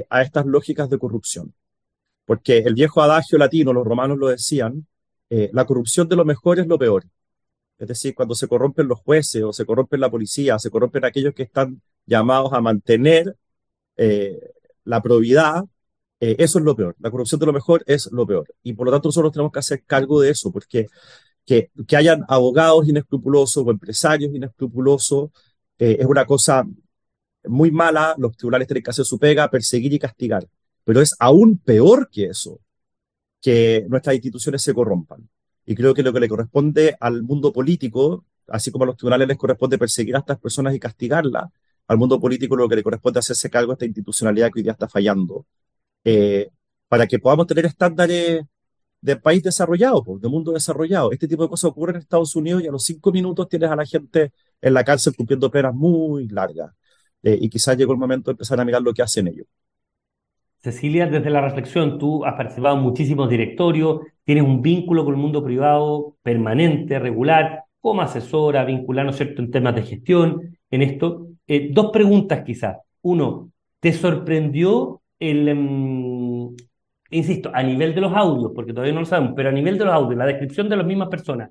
a 0.10 0.22
estas 0.22 0.46
lógicas 0.46 0.90
de 0.90 0.98
corrupción. 0.98 1.54
Porque 2.26 2.60
el 2.60 2.74
viejo 2.74 3.02
adagio 3.02 3.38
latino, 3.38 3.74
los 3.74 3.86
romanos 3.86 4.18
lo 4.18 4.30
decían, 4.30 4.88
eh, 5.30 5.50
la 5.52 5.66
corrupción 5.66 6.08
de 6.08 6.16
lo 6.16 6.26
mejor 6.26 6.60
es 6.60 6.68
lo 6.68 6.78
peor. 6.78 7.06
Es 7.84 7.90
decir, 7.90 8.16
cuando 8.16 8.34
se 8.34 8.48
corrompen 8.48 8.88
los 8.88 9.02
jueces 9.02 9.44
o 9.44 9.52
se 9.52 9.66
corrompen 9.66 10.00
la 10.00 10.10
policía, 10.10 10.58
se 10.58 10.70
corrompen 10.70 11.04
aquellos 11.04 11.34
que 11.34 11.44
están 11.44 11.82
llamados 12.06 12.54
a 12.54 12.62
mantener 12.62 13.36
eh, 13.98 14.40
la 14.86 15.02
probidad, 15.02 15.66
eh, 16.22 16.38
eso 16.40 16.60
es 16.60 16.66
lo 16.66 16.78
peor. 16.78 16.96
La 17.00 17.12
corrupción 17.12 17.42
de 17.42 17.46
lo 17.46 17.52
mejor 17.52 17.84
es 17.86 18.10
lo 18.14 18.26
peor. 18.26 18.48
Y 18.64 18.72
por 18.72 18.86
lo 18.86 18.94
tanto 18.94 19.10
nosotros 19.10 19.34
tenemos 19.34 19.52
que 19.52 19.60
hacer 19.60 19.84
cargo 19.84 20.22
de 20.22 20.30
eso, 20.30 20.50
porque 20.50 20.88
que, 21.46 21.72
que 21.86 21.98
hayan 21.98 22.24
abogados 22.30 22.88
inescrupulosos 22.88 23.66
o 23.68 23.72
empresarios 23.72 24.34
inescrupulosos 24.34 25.32
es 25.78 26.06
una 26.06 26.26
cosa 26.26 26.66
muy 27.44 27.70
mala, 27.70 28.16
los 28.18 28.38
tribunales 28.38 28.68
tienen 28.70 28.84
que 28.84 28.92
hacer 28.92 29.04
su 29.04 29.20
pega, 29.20 29.50
perseguir 29.50 29.92
y 29.92 30.00
castigar. 30.00 30.48
Pero 30.86 31.02
es 31.02 31.14
aún 31.20 31.58
peor 31.58 32.10
que 32.10 32.28
eso, 32.28 32.62
que 33.42 33.86
nuestras 33.90 34.16
instituciones 34.16 34.62
se 34.62 34.74
corrompan. 34.74 35.28
Y 35.66 35.76
creo 35.76 35.94
que 35.94 36.04
lo 36.04 36.14
que 36.14 36.20
le 36.20 36.30
corresponde 36.30 36.96
al 37.00 37.24
mundo 37.24 37.54
político, 37.54 38.26
así 38.48 38.72
como 38.72 38.84
a 38.84 38.88
los 38.88 38.98
tribunales 38.98 39.28
les 39.28 39.38
corresponde 39.38 39.78
perseguir 39.78 40.16
a 40.16 40.20
estas 40.20 40.40
personas 40.40 40.76
y 40.76 40.80
castigarlas, 40.80 41.46
al 41.88 41.98
mundo 41.98 42.20
político 42.20 42.56
lo 42.56 42.70
que 42.70 42.76
le 42.76 42.84
corresponde 42.84 43.20
es 43.20 43.26
hacerse 43.26 43.50
cargo 43.50 43.72
de 43.72 43.74
esta 43.74 43.86
institucionalidad 43.86 44.52
que 44.52 44.60
hoy 44.60 44.64
día 44.64 44.74
está 44.74 44.88
fallando, 44.88 45.46
eh, 46.04 46.50
para 46.88 47.08
que 47.08 47.20
podamos 47.20 47.48
tener 47.48 47.66
estándares 47.66 48.46
de 49.02 49.16
país 49.18 49.44
desarrollado, 49.44 50.04
pues, 50.04 50.22
de 50.22 50.30
mundo 50.30 50.54
desarrollado. 50.54 51.12
Este 51.12 51.28
tipo 51.28 51.44
de 51.44 51.50
cosas 51.50 51.72
ocurren 51.72 51.98
en 51.98 52.02
Estados 52.04 52.36
Unidos 52.36 52.64
y 52.64 52.68
a 52.68 52.72
los 52.72 52.84
cinco 52.86 53.12
minutos 53.12 53.50
tienes 53.50 53.70
a 53.70 53.76
la 53.76 53.86
gente 53.86 54.32
en 54.62 54.74
la 54.74 54.84
cárcel 54.84 55.16
cumpliendo 55.16 55.52
penas 55.52 55.74
muy 55.76 56.28
largas. 56.30 56.72
Eh, 57.24 57.38
y 57.42 57.50
quizás 57.50 57.78
llegó 57.78 57.94
el 57.94 58.00
momento 58.00 58.32
de 58.32 58.34
empezar 58.34 58.60
a 58.60 58.66
mirar 58.66 58.82
lo 58.82 58.94
que 58.94 59.02
hacen 59.02 59.28
ellos. 59.28 59.48
Cecilia, 60.64 61.08
desde 61.08 61.30
la 61.30 61.42
reflexión, 61.42 62.00
tú 62.00 62.24
has 62.24 62.36
participado 62.36 62.78
en 62.78 62.84
muchísimos 62.84 63.30
directorios, 63.30 64.00
tienes 64.24 64.46
un 64.46 64.62
vínculo 64.62 65.04
con 65.04 65.14
el 65.14 65.20
mundo 65.20 65.44
privado 65.44 66.16
permanente, 66.24 67.00
regular, 67.00 67.66
como 67.82 68.02
asesora, 68.02 68.64
vincular, 68.64 69.04
¿no 69.04 69.12
es 69.12 69.18
cierto?, 69.18 69.42
en 69.42 69.52
temas 69.52 69.76
de 69.76 69.84
gestión, 69.84 70.58
en 70.72 70.82
esto. 70.82 71.28
Eh, 71.48 71.70
dos 71.72 71.92
preguntas 71.92 72.44
quizás. 72.46 72.78
Uno, 73.02 73.52
¿te 73.82 73.92
sorprendió 73.92 75.02
el, 75.20 75.50
em, 75.50 76.56
insisto, 77.12 77.52
a 77.54 77.62
nivel 77.62 77.94
de 77.94 78.02
los 78.02 78.14
audios, 78.14 78.54
porque 78.56 78.72
todavía 78.72 78.94
no 78.94 79.02
lo 79.02 79.06
sabemos, 79.06 79.34
pero 79.36 79.50
a 79.50 79.52
nivel 79.52 79.78
de 79.78 79.84
los 79.84 79.94
audios, 79.94 80.18
la 80.18 80.26
descripción 80.26 80.70
de 80.70 80.78
las 80.78 80.86
mismas 80.86 81.10
personas, 81.10 81.50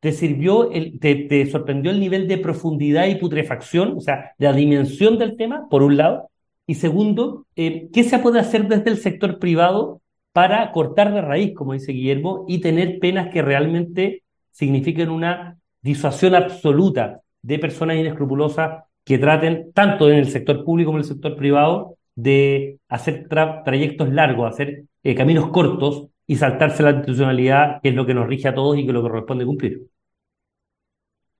¿te 0.00 0.10
sirvió, 0.12 0.70
te, 1.00 1.46
sorprendió 1.50 1.90
el 1.90 2.00
nivel 2.00 2.26
de 2.28 2.38
profundidad 2.38 3.06
y 3.08 3.16
putrefacción, 3.16 3.94
o 3.98 4.00
sea, 4.00 4.32
la 4.38 4.54
dimensión 4.54 5.18
del 5.18 5.36
tema, 5.36 5.68
por 5.68 5.82
un 5.82 5.98
lado? 5.98 6.30
Y 6.66 6.76
segundo, 6.76 7.46
eh, 7.56 7.88
¿qué 7.92 8.04
se 8.04 8.18
puede 8.18 8.40
hacer 8.40 8.68
desde 8.68 8.90
el 8.90 8.98
sector 8.98 9.38
privado 9.38 10.00
para 10.32 10.72
cortar 10.72 11.12
de 11.12 11.20
raíz, 11.20 11.54
como 11.54 11.74
dice 11.74 11.92
Guillermo, 11.92 12.44
y 12.48 12.60
tener 12.60 12.98
penas 12.98 13.28
que 13.32 13.42
realmente 13.42 14.24
signifiquen 14.50 15.10
una 15.10 15.58
disuasión 15.80 16.34
absoluta 16.34 17.20
de 17.42 17.58
personas 17.58 17.98
inescrupulosas 17.98 18.84
que 19.04 19.18
traten, 19.18 19.72
tanto 19.72 20.10
en 20.10 20.16
el 20.16 20.30
sector 20.30 20.64
público 20.64 20.88
como 20.88 20.98
en 20.98 21.02
el 21.02 21.08
sector 21.08 21.36
privado, 21.36 21.98
de 22.14 22.78
hacer 22.88 23.28
trayectos 23.28 24.08
largos, 24.08 24.52
hacer 24.52 24.84
eh, 25.02 25.14
caminos 25.14 25.50
cortos 25.50 26.08
y 26.26 26.36
saltarse 26.36 26.82
la 26.82 26.90
institucionalidad, 26.90 27.80
que 27.82 27.90
es 27.90 27.94
lo 27.94 28.06
que 28.06 28.14
nos 28.14 28.26
rige 28.26 28.48
a 28.48 28.54
todos 28.54 28.78
y 28.78 28.86
que 28.86 28.92
lo 28.92 29.02
que 29.02 29.10
corresponde 29.10 29.44
cumplir. 29.44 29.82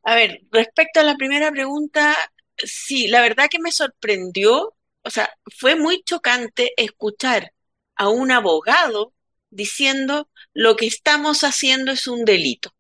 A 0.03 0.15
ver, 0.15 0.43
respecto 0.51 1.01
a 1.01 1.05
la 1.05 1.17
primera 1.17 1.51
pregunta, 1.51 2.15
sí, 2.59 3.09
la 3.09 3.23
verdad 3.23 3.47
que 3.51 3.59
me 3.59 3.73
sorprendió 3.73 4.75
o 5.05 5.11
sea, 5.11 5.31
fue 5.59 5.77
muy 5.77 6.03
chocante 6.05 6.73
escuchar 6.77 7.53
a 7.97 8.09
un 8.09 8.31
abogado 8.33 9.15
diciendo 9.51 10.31
lo 10.55 10.77
que 10.77 10.87
estamos 10.87 11.45
haciendo 11.45 11.93
es 11.93 12.07
un 12.09 12.25
delito. 12.25 12.75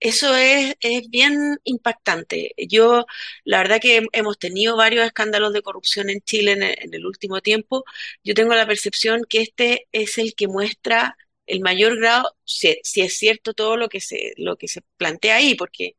Eso 0.00 0.36
es, 0.36 0.76
es, 0.80 1.08
bien 1.10 1.58
impactante. 1.64 2.52
Yo, 2.68 3.04
la 3.44 3.58
verdad 3.58 3.80
que 3.80 4.06
hemos 4.12 4.38
tenido 4.38 4.76
varios 4.76 5.04
escándalos 5.04 5.52
de 5.52 5.62
corrupción 5.62 6.08
en 6.08 6.20
Chile 6.20 6.52
en 6.52 6.94
el, 6.94 7.04
último 7.06 7.40
tiempo. 7.40 7.84
Yo 8.22 8.34
tengo 8.34 8.54
la 8.54 8.66
percepción 8.66 9.22
que 9.28 9.40
este 9.42 9.88
es 9.90 10.18
el 10.18 10.34
que 10.36 10.46
muestra 10.46 11.16
el 11.46 11.60
mayor 11.60 11.98
grado, 11.98 12.36
si, 12.44 12.78
si 12.84 13.00
es 13.00 13.16
cierto 13.18 13.54
todo 13.54 13.76
lo 13.76 13.88
que 13.88 14.00
se, 14.00 14.34
lo 14.36 14.56
que 14.56 14.68
se 14.68 14.82
plantea 14.98 15.36
ahí, 15.36 15.54
porque 15.56 15.96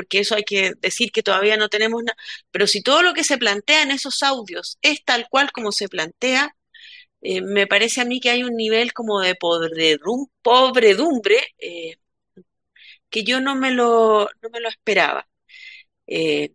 porque 0.00 0.20
eso 0.20 0.34
hay 0.34 0.44
que 0.44 0.72
decir 0.80 1.12
que 1.12 1.22
todavía 1.22 1.58
no 1.58 1.68
tenemos 1.68 2.02
nada, 2.02 2.16
pero 2.50 2.66
si 2.66 2.82
todo 2.82 3.02
lo 3.02 3.12
que 3.14 3.22
se 3.24 3.36
plantea 3.38 3.82
en 3.82 3.90
esos 3.90 4.22
audios 4.22 4.78
es 4.82 5.04
tal 5.04 5.28
cual 5.30 5.52
como 5.52 5.72
se 5.72 5.88
plantea, 5.88 6.56
eh, 7.22 7.42
me 7.42 7.66
parece 7.66 8.00
a 8.00 8.06
mí 8.06 8.20
que 8.20 8.30
hay 8.30 8.44
un 8.44 8.56
nivel 8.56 8.92
como 8.94 9.20
de 9.20 9.36
pobredumbre 10.42 11.38
eh, 11.58 11.96
que 13.10 13.24
yo 13.24 13.40
no 13.40 13.54
me 13.56 13.70
lo, 13.72 14.28
no 14.42 14.50
me 14.50 14.60
lo 14.60 14.68
esperaba. 14.68 15.28
Eh, 16.06 16.54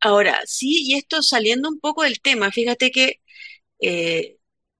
ahora, 0.00 0.42
sí, 0.46 0.84
y 0.86 0.96
esto 0.96 1.22
saliendo 1.22 1.68
un 1.68 1.80
poco 1.80 2.04
del 2.04 2.20
tema, 2.20 2.52
fíjate 2.52 2.90
que 2.90 3.20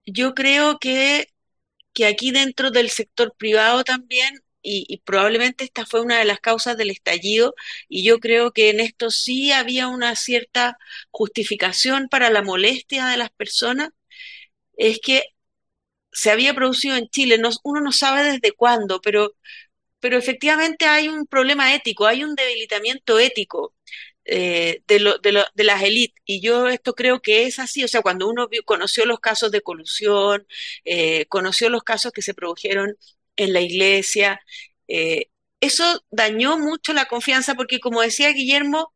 yo 0.07 0.35
creo 0.35 0.79
que, 0.79 1.29
que 1.95 2.07
aquí 2.07 2.31
dentro 2.33 2.71
del 2.71 2.91
sector 2.91 3.35
privado 3.37 3.85
también 3.85 4.35
y, 4.63 4.99
probablemente 5.05 5.65
esta 5.65 5.87
fue 5.87 6.01
una 6.01 6.19
de 6.19 6.25
las 6.25 6.41
causas 6.41 6.77
del 6.77 6.91
estallido 6.91 7.55
y 7.89 8.05
yo 8.05 8.19
creo 8.21 8.53
que 8.53 8.71
en 8.71 8.81
esto 8.81 9.11
sí 9.11 9.53
había 9.53 9.89
una 9.89 10.17
cierta 10.17 10.79
justificación 11.11 12.09
para 12.09 12.31
la 12.31 12.43
molestia 12.43 13.07
de 13.09 13.17
las 13.17 13.31
personas, 13.31 13.91
es 14.77 15.01
que 15.01 15.25
se 16.13 16.31
había 16.31 16.55
producido 16.55 16.97
en 16.97 17.09
Chile, 17.09 17.39
no, 17.39 17.51
uno 17.65 17.81
no 17.81 17.93
sabe 17.93 18.23
desde 18.25 18.53
cuándo, 18.53 19.01
pero, 19.01 19.35
pero 20.01 20.19
efectivamente 20.19 20.87
hay 20.87 21.09
un 21.09 21.27
problema 21.27 21.75
ético, 21.75 22.07
hay 22.07 22.25
un 22.25 22.35
debilitamiento 22.35 23.19
ético. 23.19 23.75
Eh, 24.25 24.83
de, 24.87 25.01
lo, 25.01 25.19
de, 25.19 25.33
lo, 25.33 25.45
de, 25.55 25.65
las 25.65 25.83
élites. 25.83 26.23
Y 26.25 26.41
yo 26.41 26.69
esto 26.69 26.95
creo 26.95 27.21
que 27.21 27.45
es 27.47 27.59
así, 27.59 27.83
o 27.83 27.89
sea, 27.89 28.03
cuando 28.03 28.29
uno 28.29 28.49
conoció 28.65 29.05
los 29.05 29.19
casos 29.21 29.51
de 29.51 29.63
colusión, 29.63 30.47
eh, 30.85 31.27
conoció 31.27 31.69
los 31.71 31.83
casos 31.83 32.13
que 32.13 32.23
se 32.23 32.33
produjeron 32.35 32.97
en 33.37 33.53
la 33.53 33.61
iglesia. 33.61 34.41
Eh, 34.89 35.27
eso 35.61 36.05
dañó 36.11 36.59
mucho 36.59 36.93
la 36.93 37.07
confianza 37.07 37.55
porque, 37.55 37.81
como 37.81 38.03
decía 38.03 38.33
Guillermo, 38.33 38.93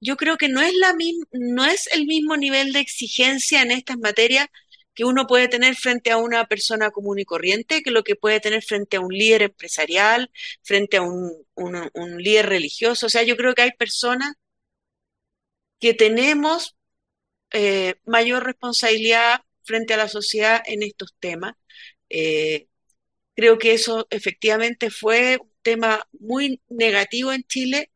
yo 0.00 0.16
creo 0.16 0.36
que 0.38 0.48
no 0.48 0.60
es, 0.62 0.74
la 0.74 0.94
no 1.32 1.64
es 1.64 1.88
el 1.92 2.06
mismo 2.06 2.36
nivel 2.36 2.72
de 2.72 2.80
exigencia 2.80 3.62
en 3.62 3.70
estas 3.72 3.98
materias 3.98 4.48
que 4.96 5.04
uno 5.04 5.26
puede 5.26 5.48
tener 5.48 5.76
frente 5.76 6.10
a 6.10 6.18
una 6.18 6.46
persona 6.46 6.90
común 6.90 7.18
y 7.18 7.24
corriente, 7.26 7.82
que 7.82 7.90
lo 7.90 8.02
que 8.04 8.16
puede 8.16 8.40
tener 8.40 8.62
frente 8.64 8.96
a 8.96 9.00
un 9.00 9.12
líder 9.12 9.42
empresarial, 9.42 10.30
frente 10.62 10.96
a 10.98 11.02
un, 11.02 11.46
líder 12.18 12.46
religioso. 12.48 13.06
O 13.06 13.10
sea, 13.10 13.22
yo 13.24 13.36
creo 13.36 13.54
que 13.54 13.62
hay 13.62 13.72
personas 13.72 14.34
que 15.80 15.94
tenemos 15.94 16.76
eh, 17.52 17.96
mayor 18.06 18.44
responsabilidad 18.44 19.42
frente 19.64 19.94
a 19.94 19.98
la 19.98 20.08
sociedad 20.08 20.62
en 20.66 20.82
estos 20.82 21.14
temas. 21.20 21.54
Eh, 22.10 22.68
Creo 23.36 23.58
que 23.58 23.74
eso 23.74 24.06
efectivamente 24.10 24.90
fue 24.90 25.38
un 25.40 25.50
tema 25.62 26.06
muy 26.18 26.62
negativo 26.68 27.32
en 27.32 27.44
Chile 27.44 27.90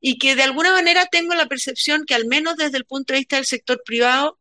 y 0.00 0.18
que 0.18 0.36
de 0.36 0.42
alguna 0.44 0.72
manera 0.72 1.06
tengo 1.06 1.34
la 1.34 1.46
percepción 1.48 2.04
que 2.06 2.14
al 2.14 2.26
menos 2.26 2.56
desde 2.56 2.78
el 2.78 2.86
punto 2.86 3.12
de 3.14 3.20
vista 3.20 3.36
del 3.36 3.46
sector 3.46 3.82
privado, 3.84 4.38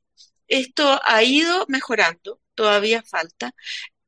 esto 0.47 1.01
ha 1.05 1.23
ido 1.23 1.65
mejorando, 1.69 2.41
todavía 2.55 3.03
falta, 3.03 3.53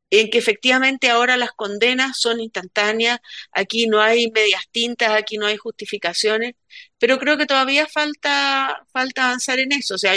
en 0.09 0.29
que 0.29 0.37
efectivamente 0.37 1.09
ahora 1.09 1.37
las 1.37 1.51
condenas 1.51 2.19
son 2.19 2.39
instantáneas, 2.39 3.19
aquí 3.51 3.87
no 3.87 4.01
hay 4.01 4.31
medias 4.31 4.63
tintas, 4.71 5.11
aquí 5.11 5.37
no 5.37 5.47
hay 5.47 5.57
justificaciones, 5.57 6.55
pero 6.97 7.19
creo 7.19 7.37
que 7.37 7.45
todavía 7.45 7.87
falta, 7.87 8.85
falta 8.93 9.25
avanzar 9.25 9.59
en 9.59 9.73
eso. 9.73 9.95
O 9.95 9.97
sea, 9.97 10.15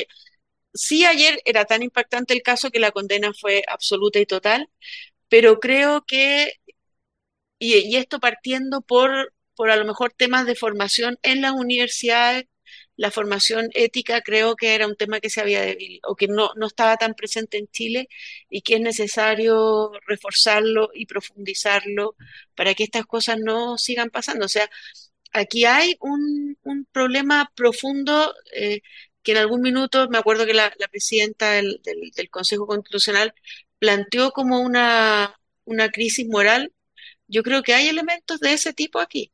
sí 0.75 1.05
ayer 1.07 1.41
era 1.45 1.65
tan 1.65 1.83
impactante 1.83 2.35
el 2.35 2.43
caso 2.43 2.71
que 2.71 2.81
la 2.81 2.93
condena 2.93 3.33
fue 3.39 3.63
absoluta 3.69 4.19
y 4.21 4.27
total, 4.27 4.69
pero 5.31 5.61
creo 5.61 6.05
que, 6.07 6.55
y, 7.59 7.97
esto 7.97 8.21
partiendo 8.21 8.83
por, 8.83 9.35
por 9.55 9.71
a 9.71 9.77
lo 9.77 9.85
mejor 9.87 10.13
temas 10.13 10.47
de 10.47 10.57
formación 10.57 11.19
en 11.23 11.43
las 11.43 11.53
universidades, 11.53 12.47
la 12.97 13.11
formación 13.11 13.71
ética 13.75 14.21
creo 14.23 14.57
que 14.57 14.75
era 14.75 14.87
un 14.87 14.97
tema 14.97 15.21
que 15.21 15.31
se 15.31 15.41
había 15.41 15.63
o 16.05 16.17
que 16.17 16.29
no, 16.29 16.51
no 16.57 16.67
estaba 16.67 16.97
tan 16.97 17.15
presente 17.15 17.59
en 17.59 17.69
Chile 17.69 18.09
y 18.51 18.63
que 18.63 18.75
es 18.77 18.81
necesario 18.83 19.93
reforzarlo 20.07 20.91
y 20.95 21.07
profundizarlo 21.07 22.17
para 22.55 22.75
que 22.75 22.85
estas 22.85 23.07
cosas 23.07 23.39
no 23.39 23.79
sigan 23.79 24.11
pasando. 24.11 24.47
O 24.47 24.49
sea, 24.49 24.71
aquí 25.33 25.65
hay 25.65 25.97
un, 26.01 26.59
un 26.63 26.87
problema 26.93 27.51
profundo 27.55 28.35
eh, 28.55 28.83
que 29.23 29.33
en 29.33 29.39
algún 29.39 29.63
minuto, 29.63 30.09
me 30.09 30.19
acuerdo 30.19 30.47
que 30.47 30.55
la, 30.55 30.73
presidenta 30.91 31.53
del, 31.53 31.81
del, 31.83 32.31
Consejo 32.31 32.67
Constitucional 32.67 33.35
planteó 33.81 34.31
como 34.31 34.61
una, 34.61 35.35
una 35.65 35.89
crisis 35.89 36.29
moral, 36.29 36.73
yo 37.27 37.43
creo 37.43 37.63
que 37.63 37.75
hay 37.75 37.89
elementos 37.89 38.39
de 38.39 38.53
ese 38.53 38.73
tipo 38.73 39.01
aquí. 39.01 39.33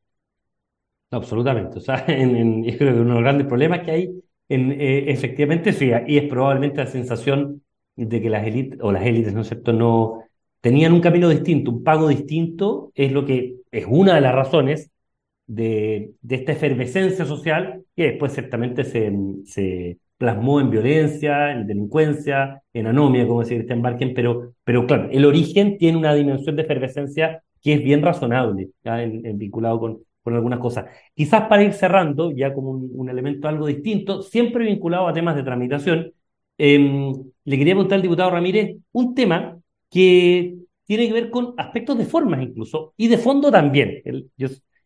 absolutamente. 1.11 1.79
O 1.79 1.81
sea, 1.83 2.03
en, 2.09 2.65
yo 2.65 2.79
creo 2.79 2.95
que 2.95 3.01
uno 3.01 3.11
de 3.11 3.15
los 3.15 3.23
grandes 3.23 3.47
problemas 3.47 3.81
que 3.85 3.91
hay, 3.91 4.23
en, 4.49 4.73
eh, 4.73 5.11
efectivamente, 5.11 5.75
sí, 5.75 5.91
y 6.07 6.17
es 6.17 6.29
probablemente 6.29 6.79
la 6.79 6.87
sensación 6.87 7.63
de 7.97 8.23
que 8.23 8.31
las 8.31 8.47
élites, 8.47 8.79
o 8.81 8.93
las 8.93 9.05
élites, 9.05 9.35
¿no 9.35 9.43
es 9.43 9.49
cierto?, 9.49 9.73
no 9.73 10.23
tenían 10.61 10.93
un 10.93 11.01
camino 11.01 11.29
distinto, 11.29 11.71
un 11.71 11.85
pago 11.85 12.09
distinto, 12.09 12.91
es 12.95 13.13
lo 13.13 13.25
que 13.25 13.57
es 13.71 13.87
una 13.89 14.15
de 14.15 14.21
las 14.21 14.35
razones 14.35 14.91
de, 15.47 16.13
esta 16.29 16.53
efervescencia 16.53 17.25
social 17.25 17.85
que 17.95 18.05
después 18.05 18.33
ciertamente 18.33 18.85
se, 18.85 19.99
plasmó 20.19 20.61
en 20.61 20.71
violencia, 20.71 21.53
en 21.53 21.67
delincuencia, 21.67 22.63
en 22.73 22.87
anomia, 22.87 23.27
como 23.27 23.41
decía 23.41 23.59
Cristian 23.59 23.83
Barken, 23.83 24.15
pero, 24.15 24.55
pero 24.65 24.87
claro, 24.87 25.09
el 25.11 25.25
origen 25.25 25.79
tiene 25.79 25.99
una 25.99 26.15
dimensión 26.15 26.57
de 26.57 26.63
efervescencia 26.63 27.43
que 27.63 27.75
es 27.75 27.83
bien 27.83 28.03
razonable, 28.03 28.71
ya 28.85 28.97
vinculado 29.35 29.81
con, 29.81 29.99
con 30.23 30.35
algunas 30.35 30.59
cosas. 30.59 30.87
Quizás 31.15 31.49
para 31.49 31.63
ir 31.63 31.73
cerrando, 31.73 32.33
ya 32.33 32.53
como 32.53 32.71
un, 32.73 33.09
elemento 33.09 33.47
algo 33.47 33.67
distinto, 33.67 34.23
siempre 34.23 34.65
vinculado 34.65 35.07
a 35.07 35.13
temas 35.13 35.37
de 35.37 35.45
tramitación, 35.45 36.13
em, 36.59 37.13
le 37.45 37.59
quería 37.59 37.75
preguntar 37.75 37.97
al 37.97 38.03
diputado 38.03 38.31
Ramírez 38.31 38.77
un 38.93 39.15
tema 39.15 39.59
que 39.91 40.57
tiene 40.85 41.07
que 41.07 41.13
ver 41.13 41.31
con 41.31 41.55
aspectos 41.57 41.99
de 41.99 42.07
formas 42.07 42.43
incluso, 42.43 42.93
y 42.97 43.09
de 43.09 43.19
fondo 43.19 43.51
también. 43.53 44.03
Él, 44.05 44.31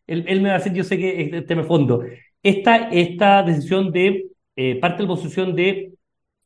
él, 0.07 0.41
me 0.41 0.49
va 0.49 0.55
a 0.55 0.57
decir, 0.59 0.73
yo 0.73 0.83
sé 0.83 0.97
que 0.97 1.21
es 1.37 1.45
tema 1.47 1.61
de 1.61 1.67
fondo. 1.67 2.03
Esta, 2.43 2.89
esta 2.89 3.43
decisión 3.43 3.91
de 3.91 4.27
eh, 4.55 4.79
parte 4.79 4.97
de 4.97 5.03
la 5.03 5.15
posición 5.15 5.55
de 5.55 5.93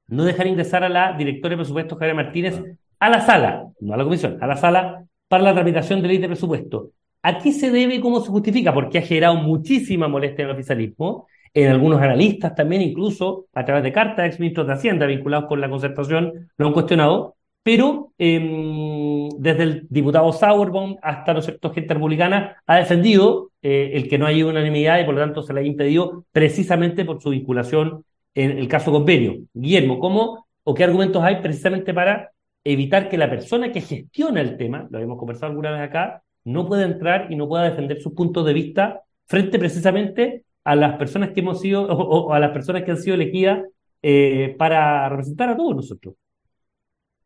no 0.08 0.24
dejar 0.24 0.48
ingresar 0.48 0.84
a 0.84 0.90
la 0.90 1.14
directora 1.14 1.54
de 1.54 1.58
presupuestos, 1.58 1.98
Javier 1.98 2.16
Martínez, 2.16 2.62
a 3.00 3.10
la 3.10 3.22
sala, 3.22 3.68
no 3.80 3.94
a 3.94 3.98
la 3.98 4.04
comisión, 4.04 4.38
a 4.42 4.48
la 4.48 4.58
sala 4.58 5.06
para 5.28 5.44
la 5.44 5.54
tramitación 5.54 6.02
de 6.02 6.08
ley 6.08 6.18
de 6.18 6.28
presupuesto. 6.28 6.92
¿A 7.24 7.40
qué 7.40 7.52
se 7.52 7.72
debe 7.72 7.96
y 7.96 8.00
cómo 8.00 8.22
se 8.22 8.30
justifica? 8.30 8.74
Porque 8.74 9.00
ha 9.00 9.02
generado 9.02 9.36
muchísima 9.36 10.08
molestia 10.08 10.44
en 10.44 10.50
el 10.50 10.56
oficialismo, 10.56 11.28
en 11.54 11.70
algunos 11.70 12.02
analistas 12.02 12.54
también, 12.54 12.82
incluso 12.82 13.48
a 13.54 13.66
través 13.66 13.84
de 13.84 13.92
cartas, 13.92 14.28
ex 14.28 14.40
ministros 14.40 14.68
de 14.68 14.74
Hacienda 14.74 15.06
vinculados 15.06 15.48
con 15.48 15.60
la 15.62 15.70
concertación, 15.70 16.50
lo 16.58 16.68
han 16.68 16.74
cuestionado, 16.74 17.35
pero 17.66 18.12
em, 18.20 19.28
desde 19.40 19.64
el 19.64 19.88
diputado 19.90 20.32
Sauerbaum 20.32 20.98
hasta 21.02 21.34
los 21.34 21.46
sectores 21.46 21.74
gente 21.74 21.96
republicana 21.96 22.62
ha 22.68 22.76
defendido 22.78 23.50
eh, 23.64 23.90
el 23.96 24.08
que 24.08 24.20
no 24.20 24.28
haya 24.28 24.46
unanimidad 24.46 25.00
y 25.00 25.04
por 25.04 25.16
lo 25.16 25.22
tanto 25.22 25.42
se 25.42 25.52
le 25.52 25.62
ha 25.62 25.64
impedido 25.64 26.26
precisamente 26.32 27.04
por 27.06 27.20
su 27.24 27.32
vinculación 27.32 28.06
en 28.36 28.60
el 28.60 28.68
caso 28.68 28.92
convenio. 28.92 29.38
Guillermo, 29.52 29.98
¿cómo 30.00 30.46
o 30.64 30.76
qué 30.76 30.84
argumentos 30.84 31.24
hay 31.24 31.38
precisamente 31.42 31.92
para 31.92 32.30
evitar 32.64 33.10
que 33.10 33.18
la 33.18 33.32
persona 33.32 33.72
que 33.72 33.82
gestiona 33.82 34.42
el 34.42 34.58
tema, 34.58 34.86
lo 34.92 35.00
habíamos 35.00 35.18
conversado 35.18 35.50
alguna 35.50 35.72
vez 35.72 35.82
acá, 35.82 36.22
no 36.44 36.68
pueda 36.68 36.86
entrar 36.86 37.32
y 37.32 37.36
no 37.36 37.48
pueda 37.48 37.64
defender 37.64 38.00
sus 38.00 38.14
puntos 38.14 38.46
de 38.46 38.54
vista 38.54 39.02
frente 39.26 39.58
precisamente 39.58 40.44
a 40.64 40.76
las 40.76 40.98
personas 40.98 41.32
que 41.32 41.40
hemos 41.40 41.62
sido 41.62 41.82
o, 41.88 42.32
a 42.32 42.40
las 42.40 42.52
personas 42.52 42.84
que 42.84 42.92
han 42.92 42.98
sido 42.98 43.16
elegidas 43.16 43.64
eh, 44.04 44.54
para 44.56 45.10
representar 45.10 45.50
a 45.50 45.58
todos 45.58 45.76
nosotros? 45.76 46.14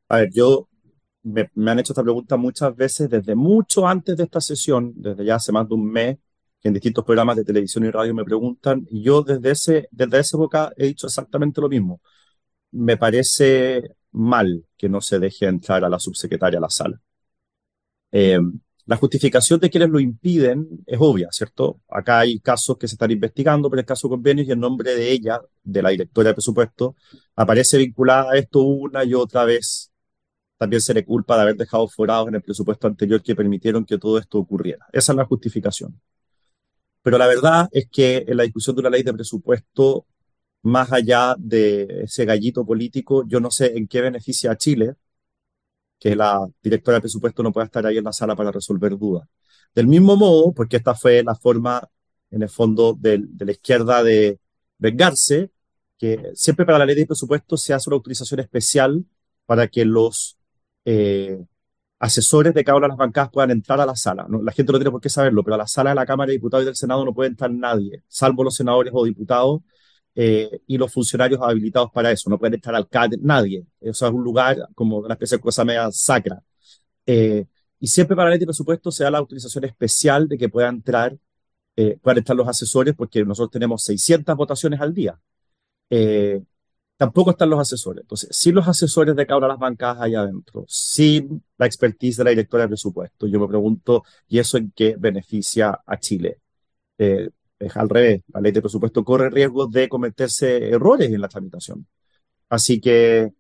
A 0.10 0.18
ver, 0.18 0.30
yo 0.34 0.68
me, 1.24 1.50
han 1.72 1.80
hecho 1.80 1.94
esta 1.94 2.04
pregunta 2.04 2.38
muchas 2.38 2.76
veces 2.76 3.10
desde 3.10 3.36
mucho 3.36 3.88
antes 3.88 4.18
de 4.18 4.24
esta 4.24 4.42
sesión, 4.42 4.94
desde 4.96 5.26
ya 5.26 5.36
hace 5.36 5.52
más 5.52 5.68
de 5.68 5.76
un 5.76 5.92
mes, 5.92 6.18
que 6.62 6.68
en 6.70 6.74
distintos 6.74 7.06
programas 7.06 7.38
de 7.38 7.46
televisión 7.46 7.86
y 7.86 7.92
radio 7.92 8.14
me 8.14 8.26
preguntan, 8.26 8.86
y 8.90 9.04
yo 9.04 9.22
desde, 9.24 9.52
ese, 9.52 9.88
desde 9.92 10.20
esa 10.20 10.38
época 10.38 10.74
he 10.78 10.88
dicho 10.88 11.08
exactamente 11.08 11.62
lo 11.62 11.70
mismo. 11.70 12.02
Me 12.72 12.98
parece 12.98 13.96
mal 14.12 14.66
que 14.78 14.90
no 14.90 15.02
se 15.02 15.20
deje 15.20 15.48
entrar 15.48 15.84
a 15.86 15.90
la 15.90 16.00
subsecretaria 16.00 16.60
a 16.60 16.62
la 16.62 16.70
sala. 16.70 17.00
Eh, 18.12 18.40
la 18.86 18.96
justificación 18.98 19.60
de 19.60 19.70
quienes 19.70 19.90
lo 19.90 20.00
impiden 20.00 20.68
es 20.88 20.98
obvia, 21.00 21.28
¿cierto? 21.32 21.80
Acá 21.88 22.20
hay 22.20 22.40
casos 22.40 22.78
que 22.78 22.88
se 22.88 22.96
están 22.96 23.12
investigando 23.12 23.70
por 23.70 23.78
el 23.78 23.86
caso 23.86 24.10
convenios 24.10 24.48
y 24.48 24.52
el 24.52 24.60
nombre 24.60 24.96
de 24.96 25.12
ella, 25.12 25.40
de 25.64 25.82
la 25.84 25.90
directora 25.92 26.30
de 26.30 26.34
presupuesto, 26.34 26.96
aparece 27.36 27.78
vinculada 27.78 28.32
a 28.32 28.38
esto 28.38 28.64
una 28.64 29.04
y 29.04 29.14
otra 29.14 29.46
vez 29.46 29.89
también 30.60 30.82
se 30.82 30.94
le 30.94 31.06
culpa 31.06 31.38
de 31.38 31.44
haber 31.44 31.56
dejado 31.56 31.88
forados 31.88 32.28
en 32.28 32.36
el 32.36 32.42
presupuesto 32.42 32.86
anterior 32.86 33.24
que 33.24 33.34
permitieron 33.34 33.86
que 33.86 33.98
todo 33.98 34.18
esto 34.18 34.40
ocurriera. 34.40 34.86
Esa 34.92 35.14
es 35.14 35.18
la 35.18 35.26
justificación. 35.26 36.00
Pero 37.02 37.18
la 37.18 37.28
verdad 37.28 37.70
es 37.72 37.88
que 37.90 38.26
en 38.28 38.36
la 38.36 38.44
discusión 38.44 38.76
de 38.76 38.82
una 38.82 38.90
ley 38.90 39.04
de 39.04 39.14
presupuesto, 39.14 40.06
más 40.64 40.92
allá 40.92 41.34
de 41.40 42.02
ese 42.04 42.26
gallito 42.26 42.66
político, 42.66 43.26
yo 43.26 43.40
no 43.40 43.52
sé 43.52 43.78
en 43.78 43.88
qué 43.88 44.02
beneficia 44.02 44.52
a 44.52 44.58
Chile 44.58 44.96
que 45.98 46.14
la 46.14 46.46
directora 46.62 46.98
de 46.98 47.02
presupuesto 47.02 47.42
no 47.42 47.54
pueda 47.54 47.66
estar 47.66 47.86
ahí 47.86 47.98
en 47.98 48.04
la 48.04 48.14
sala 48.14 48.36
para 48.36 48.52
resolver 48.52 48.98
dudas. 48.98 49.30
Del 49.74 49.88
mismo 49.88 50.18
modo, 50.18 50.52
porque 50.52 50.76
esta 50.76 50.94
fue 50.94 51.24
la 51.24 51.36
forma, 51.36 51.88
en 52.32 52.44
el 52.44 52.50
fondo, 52.50 52.98
de, 53.00 53.20
de 53.30 53.46
la 53.46 53.52
izquierda 53.54 54.04
de 54.04 54.40
vengarse, 54.78 55.52
que 55.98 56.32
siempre 56.36 56.66
para 56.66 56.80
la 56.80 56.86
ley 56.86 56.96
de 56.96 57.06
presupuesto 57.06 57.56
se 57.56 57.74
hace 57.74 57.90
una 57.90 57.96
autorización 57.96 58.42
especial 58.42 59.06
para 59.46 59.68
que 59.70 59.86
los 59.86 60.39
eh, 60.86 61.38
asesores 62.00 62.54
de 62.54 62.64
cada 62.64 62.78
una 62.78 62.88
de 62.88 62.90
las 62.90 62.98
bancadas 62.98 63.30
puedan 63.32 63.52
entrar 63.52 63.80
a 63.82 63.86
la 63.86 63.96
sala. 63.96 64.28
La 64.44 64.52
gente 64.52 64.72
no 64.72 64.80
tiene 64.80 64.92
por 64.92 65.02
qué 65.02 65.10
saberlo, 65.10 65.44
pero 65.44 65.56
a 65.56 65.58
la 65.58 65.68
sala 65.68 65.92
de 65.92 65.96
la 65.96 66.06
Cámara 66.06 66.28
de 66.28 66.34
Diputados 66.34 66.64
y 66.64 66.66
del 66.68 66.76
Senado 66.76 67.06
no 67.06 67.14
puede 67.14 67.30
entrar 67.30 67.52
nadie, 67.52 68.04
salvo 68.08 68.44
los 68.44 68.56
senadores 68.56 68.94
o 68.96 69.04
diputados 69.06 69.62
eh, 70.16 70.62
y 70.68 70.78
los 70.78 70.92
funcionarios 70.92 71.42
habilitados 71.42 71.92
para 71.92 72.12
eso. 72.12 72.30
No 72.30 72.40
pueden 72.40 72.56
estar 72.56 72.76
alcaldes, 72.76 73.20
nadie. 73.22 73.66
Eso 73.80 74.08
es 74.08 74.14
un 74.14 74.24
lugar 74.24 74.58
como 74.76 75.00
una 75.00 75.14
especie 75.14 75.38
de 75.38 75.42
cosa 75.42 75.66
media 75.66 75.92
sacra. 75.92 76.42
Eh, 77.06 77.46
y 77.80 77.88
siempre 77.88 78.16
para 78.16 78.30
de 78.38 78.46
presupuesto 78.46 78.92
se 78.92 79.04
da 79.04 79.12
la 79.12 79.20
autorización 79.20 79.64
especial 79.66 80.28
de 80.28 80.38
que 80.38 80.50
puedan 80.50 80.76
entrar, 80.76 81.18
puedan 82.02 82.18
estar 82.18 82.36
los 82.36 82.48
asesores, 82.48 82.94
porque 82.94 83.24
nosotros 83.24 83.52
tenemos 83.52 83.84
600 83.86 84.36
votaciones 84.36 84.82
al 84.82 84.94
día 84.94 85.18
tampoco 87.00 87.32
están 87.32 87.50
los 87.50 87.60
asesores. 87.62 88.02
Entonces, 88.04 88.30
sin 88.38 88.56
los 88.56 88.68
asesores 88.68 89.16
de 89.16 89.26
cada 89.26 89.38
una 89.40 89.48
las 89.48 89.60
bancadas 89.60 90.02
allá 90.02 90.22
adentro, 90.22 90.66
sin 90.68 91.42
la 91.58 91.66
expertise 91.66 92.18
de 92.18 92.24
la 92.26 92.32
directora 92.32 92.64
de 92.64 92.70
presupuesto, 92.70 93.26
yo 93.28 93.40
me 93.40 93.48
pregunto, 93.48 94.04
¿y 94.28 94.40
eso 94.40 94.58
en 94.58 94.72
qué 94.76 94.96
beneficia 95.00 95.80
a 95.86 95.98
Chile? 95.98 96.42
Eh, 96.98 97.30
es 97.60 97.78
al 97.78 97.90
revés, 97.90 98.24
la 98.34 98.42
ley 98.42 98.52
de 98.52 98.62
presupuesto 98.62 99.04
corre 99.06 99.30
riesgo 99.30 99.68
de 99.68 99.90
cometerse 99.90 100.70
errores 100.70 101.12
en 101.12 101.22
la 101.22 101.30
tramitación. 101.30 101.88
Así 102.50 102.82
que, 102.82 103.34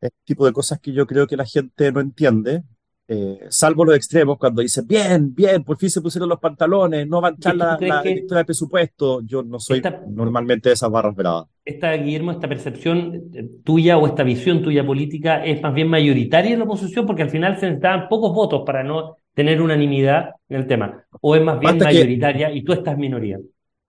este 0.00 0.16
tipo 0.24 0.46
de 0.46 0.52
cosas 0.52 0.80
que 0.80 0.92
yo 0.92 1.06
creo 1.06 1.26
que 1.26 1.36
la 1.36 1.44
gente 1.46 1.92
no 1.92 2.00
entiende, 2.00 2.62
eh, 3.08 3.38
salvo 3.50 3.84
los 3.84 3.94
extremos, 3.94 4.36
cuando 4.36 4.62
dicen, 4.62 4.84
bien, 4.86 5.32
bien, 5.32 5.62
por 5.62 5.76
fin 5.76 5.90
se 5.90 6.00
pusieron 6.00 6.28
los 6.28 6.40
pantalones, 6.40 7.06
no 7.06 7.20
va 7.20 7.28
a 7.28 7.30
entrar 7.30 7.54
la, 7.54 7.78
la 7.80 8.02
directora 8.02 8.40
de 8.40 8.44
presupuesto, 8.44 9.20
yo 9.22 9.44
no 9.44 9.60
soy 9.60 9.80
normalmente 10.08 10.70
de 10.70 10.74
esas 10.74 10.90
barras 10.90 11.14
bravas. 11.14 11.46
Esta, 11.64 11.92
Guillermo, 11.92 12.32
esta 12.32 12.48
percepción 12.48 13.30
eh, 13.32 13.48
tuya 13.62 13.96
o 13.96 14.06
esta 14.06 14.24
visión 14.24 14.60
tuya 14.60 14.84
política 14.84 15.44
es 15.44 15.62
más 15.62 15.72
bien 15.72 15.88
mayoritaria 15.88 16.52
en 16.52 16.58
la 16.58 16.64
oposición 16.64 17.06
porque 17.06 17.22
al 17.22 17.30
final 17.30 17.58
se 17.60 17.66
necesitaban 17.66 18.08
pocos 18.08 18.34
votos 18.34 18.62
para 18.66 18.82
no 18.82 19.18
tener 19.34 19.62
unanimidad 19.62 20.30
en 20.48 20.56
el 20.56 20.66
tema, 20.66 21.04
o 21.20 21.36
es 21.36 21.42
más 21.42 21.60
bien 21.60 21.78
mayoritaria 21.78 22.50
y 22.52 22.64
tú 22.64 22.72
estás 22.72 22.98
minoría. 22.98 23.38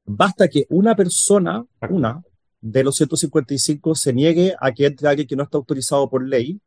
Basta 0.05 0.47
que 0.47 0.65
una 0.69 0.95
persona, 0.95 1.65
una, 1.89 2.21
de 2.61 2.83
los 2.83 2.95
155 2.95 3.95
se 3.95 4.13
niegue 4.13 4.53
a 4.59 4.71
que 4.71 4.85
entre 4.85 5.07
alguien 5.07 5.27
que 5.27 5.35
no 5.35 5.43
está 5.43 5.57
autorizado 5.57 6.09
por 6.09 6.27
ley, 6.27 6.59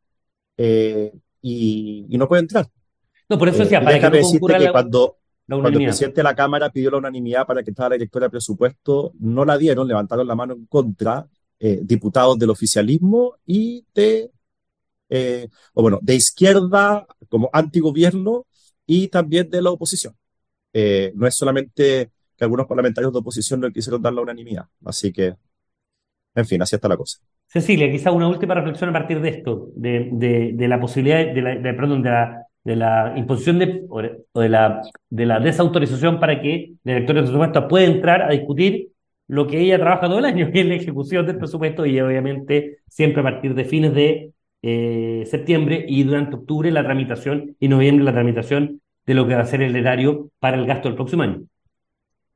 eh, 0.57 1.13
y, 1.41 2.05
no 2.17 2.27
puede 2.27 2.41
entrar. 2.41 2.67
No, 3.29 3.37
por 3.37 3.49
eso 3.49 3.59
decía, 3.59 3.79
eh, 3.79 3.83
para 3.83 3.99
que, 3.99 4.17
decirte 4.17 4.57
que 4.57 4.71
cuando, 4.71 5.17
cuando 5.47 5.79
el 5.79 5.85
presidente 5.85 6.17
de 6.17 6.23
la 6.23 6.35
Cámara 6.35 6.69
pidió 6.69 6.91
la 6.91 6.97
unanimidad 6.97 7.45
para 7.45 7.63
que 7.63 7.71
entrara 7.71 7.89
la 7.89 7.95
directora 7.95 8.25
de 8.25 8.31
presupuesto, 8.31 9.13
no 9.19 9.45
la 9.45 9.57
dieron, 9.57 9.87
levantaron 9.87 10.27
la 10.27 10.35
mano 10.35 10.53
en 10.53 10.65
contra 10.65 11.27
eh, 11.59 11.79
diputados 11.83 12.37
del 12.37 12.49
oficialismo 12.49 13.37
y 13.45 13.85
de, 13.93 14.31
eh, 15.09 15.47
o 15.73 15.81
bueno, 15.81 15.99
de 16.01 16.15
izquierda 16.15 17.07
como 17.29 17.49
antigobierno 17.53 18.45
y 18.85 19.07
también 19.07 19.49
de 19.49 19.61
la 19.61 19.71
oposición. 19.71 20.15
no 20.73 21.27
es 21.27 21.35
solamente 21.35 22.11
que 22.35 22.43
algunos 22.43 22.67
parlamentarios 22.67 23.13
de 23.13 23.19
oposición 23.19 23.59
no 23.59 23.71
quisieron 23.71 24.01
dar 24.01 24.13
la 24.13 24.21
unanimidad. 24.21 24.67
Así 24.83 25.13
que, 25.13 25.35
en 26.35 26.45
fin, 26.45 26.61
así 26.61 26.75
está 26.75 26.87
la 26.87 26.97
cosa. 26.97 27.19
Cecilia, 27.51 27.91
quizá 27.91 28.11
una 28.11 28.29
última 28.29 28.53
reflexión 28.53 28.91
a 28.91 28.93
partir 28.93 29.19
de 29.19 29.27
esto, 29.27 29.71
de, 29.75 30.07
de, 30.53 30.67
la 30.69 30.79
posibilidad, 30.79 31.33
de 31.33 31.41
la, 31.41 31.55
de, 31.57 31.73
perdón, 31.73 32.01
de 32.01 32.09
la, 32.09 32.47
de 32.63 32.75
la 32.77 33.13
imposición 33.17 33.59
de, 33.59 33.83
o 33.89 34.39
de 34.39 34.49
la, 34.49 34.81
de 35.09 35.25
la 35.25 35.41
desautorización 35.41 36.17
para 36.17 36.41
que 36.41 36.55
el 36.55 36.79
director 36.81 37.17
de 37.17 37.21
presupuesto 37.23 37.67
pueda 37.67 37.85
entrar 37.87 38.21
a 38.21 38.29
discutir 38.29 38.91
lo 39.27 39.47
que 39.47 39.59
ella 39.59 39.77
trabaja 39.77 40.07
todo 40.07 40.19
el 40.19 40.25
año, 40.25 40.49
que 40.53 40.61
es 40.61 40.65
la 40.65 40.75
ejecución 40.75 41.25
del 41.25 41.39
presupuesto 41.39 41.85
y 41.85 41.99
obviamente 41.99 42.77
siempre 42.87 43.19
a 43.19 43.25
partir 43.25 43.53
de 43.53 43.65
fines 43.65 43.93
de 43.93 44.31
eh, 44.61 45.25
septiembre 45.29 45.83
y 45.89 46.03
durante 46.03 46.37
octubre 46.37 46.71
la 46.71 46.85
tramitación 46.85 47.57
y 47.59 47.67
noviembre 47.67 48.05
la 48.05 48.13
tramitación 48.13 48.81
de 49.05 49.13
lo 49.13 49.27
que 49.27 49.35
va 49.35 49.41
a 49.41 49.45
ser 49.45 49.61
el 49.61 49.75
erario 49.75 50.29
para 50.39 50.55
el 50.55 50.65
gasto 50.65 50.87
del 50.87 50.95
próximo 50.95 51.23
año. 51.23 51.41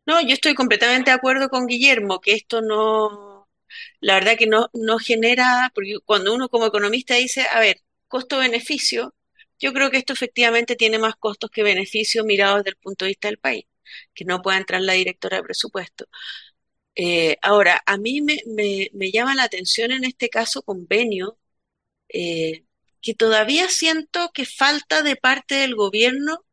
No, 0.06 0.22
yo 0.22 0.34
estoy 0.34 0.56
completamente 0.56 1.10
de 1.10 1.16
acuerdo 1.16 1.48
con 1.48 1.68
Guillermo, 1.68 2.20
que 2.20 2.34
esto 2.34 2.62
no, 2.62 3.25
la 4.00 4.16
verdad 4.16 4.38
que 4.38 4.48
no, 4.48 4.70
no 4.74 5.00
genera, 5.00 5.72
porque 5.74 5.98
cuando 6.06 6.34
uno 6.34 6.50
como 6.50 6.66
economista 6.68 7.16
dice, 7.16 7.46
a 7.52 7.60
ver, 7.60 7.82
costo-beneficio, 8.08 9.16
yo 9.60 9.74
creo 9.74 9.92
que 9.92 9.98
esto 9.98 10.14
efectivamente 10.14 10.76
tiene 10.76 11.00
más 11.00 11.16
costos 11.16 11.50
que 11.52 11.64
beneficios 11.64 12.26
mirados 12.26 12.60
desde 12.60 12.72
el 12.72 12.78
punto 12.78 13.06
de 13.06 13.10
vista 13.10 13.28
del 13.30 13.40
país, 13.40 13.66
que 14.14 14.26
no 14.26 14.42
pueda 14.42 14.58
entrar 14.58 14.82
la 14.82 14.94
directora 14.94 15.38
de 15.38 15.44
presupuesto. 15.44 16.06
Eh, 16.96 17.38
ahora, 17.42 17.82
a 17.86 17.98
mí 17.98 18.22
me, 18.22 18.40
me, 18.94 19.12
llama 19.12 19.36
la 19.36 19.44
atención 19.44 19.92
en 19.92 20.06
este 20.06 20.30
caso 20.30 20.62
convenio, 20.64 21.38
eh, 22.10 22.66
que 23.02 23.14
todavía 23.14 23.70
siento 23.70 24.32
que 24.34 24.46
falta 24.46 25.04
de 25.04 25.16
parte 25.18 25.56
del 25.56 25.76
gobierno 25.76 26.46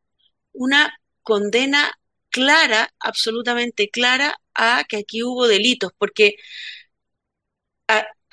una 0.53 0.99
condena 1.23 1.91
clara, 2.29 2.93
absolutamente 2.99 3.89
clara, 3.89 4.39
a 4.55 4.85
que 4.85 4.97
aquí 4.97 5.23
hubo 5.23 5.47
delitos, 5.47 5.91
porque 5.97 6.35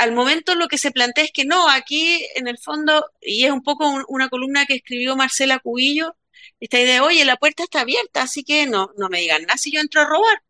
al 0.00 0.12
momento 0.12 0.54
lo 0.54 0.66
que 0.66 0.78
se 0.78 0.92
plantea 0.92 1.24
es 1.24 1.30
que 1.30 1.44
no, 1.44 1.68
aquí 1.68 2.26
en 2.34 2.48
el 2.48 2.56
fondo, 2.56 3.04
y 3.20 3.44
es 3.44 3.50
un 3.52 3.62
poco 3.62 4.02
una 4.08 4.30
columna 4.30 4.64
que 4.64 4.76
escribió 4.76 5.14
Marcela 5.14 5.58
Cubillo, 5.58 6.16
esta 6.58 6.80
idea, 6.80 7.04
oye, 7.04 7.22
la 7.26 7.36
puerta 7.36 7.64
está 7.64 7.82
abierta, 7.82 8.22
así 8.22 8.42
que 8.42 8.66
no, 8.66 8.92
no 8.96 9.10
me 9.10 9.20
digan 9.20 9.42
nada 9.42 9.58
si 9.58 9.70
yo 9.70 9.80
entro 9.80 10.00
a 10.00 10.06
robar, 10.06 10.42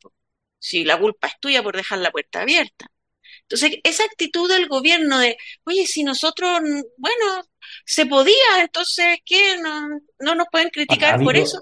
si 0.61 0.85
la 0.85 0.99
culpa 0.99 1.27
es 1.27 1.35
tuya 1.41 1.65
por 1.65 1.77
dejar 1.77 1.99
la 1.99 2.13
puerta 2.13 2.43
abierta. 2.43 2.93
Entonces, 3.43 3.81
esa 3.83 4.05
actitud 4.05 4.49
del 4.49 4.69
gobierno 4.69 5.19
de, 5.19 5.37
oye, 5.65 5.85
si 5.85 6.05
nosotros, 6.05 6.61
bueno, 6.97 7.43
se 7.85 8.07
podía, 8.07 8.61
entonces, 8.61 9.19
¿qué? 9.25 9.57
No, 9.59 9.89
no 10.21 10.35
nos 10.37 10.47
pueden 10.53 10.71
criticar 10.71 11.21
por 11.21 11.37
eso. 11.37 11.61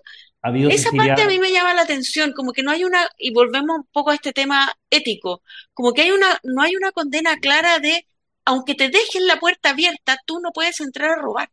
Esa 0.54 0.90
parte 0.90 1.22
a 1.22 1.26
mí 1.26 1.38
me 1.38 1.52
llama 1.52 1.74
la 1.74 1.82
atención, 1.82 2.32
como 2.32 2.52
que 2.52 2.62
no 2.62 2.70
hay 2.70 2.84
una, 2.84 3.08
y 3.18 3.32
volvemos 3.32 3.78
un 3.78 3.86
poco 3.92 4.10
a 4.10 4.14
este 4.14 4.32
tema 4.32 4.72
ético, 4.90 5.42
como 5.74 5.92
que 5.92 6.02
hay 6.02 6.10
una, 6.10 6.38
no 6.42 6.62
hay 6.62 6.76
una 6.76 6.92
condena 6.92 7.36
clara 7.36 7.78
de, 7.78 8.06
aunque 8.44 8.74
te 8.74 8.88
dejen 8.88 9.26
la 9.26 9.38
puerta 9.38 9.70
abierta, 9.70 10.18
tú 10.26 10.40
no 10.40 10.50
puedes 10.52 10.80
entrar 10.80 11.10
a 11.10 11.22
robar. 11.22 11.48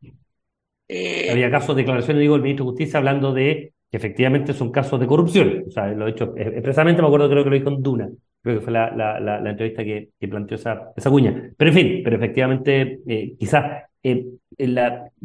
Eh, 0.87 1.29
Había 1.31 1.51
casos 1.51 1.75
de 1.75 1.81
declaraciones, 1.81 2.21
digo, 2.21 2.35
el 2.35 2.41
ministro 2.41 2.65
de 2.65 2.71
Justicia 2.71 2.99
hablando 2.99 3.33
de 3.33 3.73
que 3.89 3.97
efectivamente 3.97 4.53
son 4.53 4.71
casos 4.71 4.99
de 4.99 5.07
corrupción. 5.07 5.63
O 5.67 5.71
sea, 5.71 5.87
lo 5.87 6.07
he 6.07 6.11
hecho 6.11 6.33
expresamente, 6.37 7.01
me 7.01 7.07
acuerdo, 7.07 7.29
creo 7.29 7.43
que 7.43 7.49
lo 7.49 7.55
dijo 7.55 7.69
en 7.69 7.81
Duna, 7.81 8.09
creo 8.41 8.59
que 8.59 8.63
fue 8.63 8.73
la, 8.73 8.91
la, 8.95 9.49
entrevista 9.49 9.83
que, 9.83 10.09
que, 10.19 10.27
planteó 10.27 10.55
esa, 10.55 10.91
esa 10.95 11.09
cuña. 11.09 11.51
Pero 11.57 11.71
en 11.71 11.75
fin, 11.75 12.01
pero 12.03 12.17
efectivamente, 12.17 12.99
eh, 13.07 13.35
quizás 13.39 13.83
eh, 14.03 14.23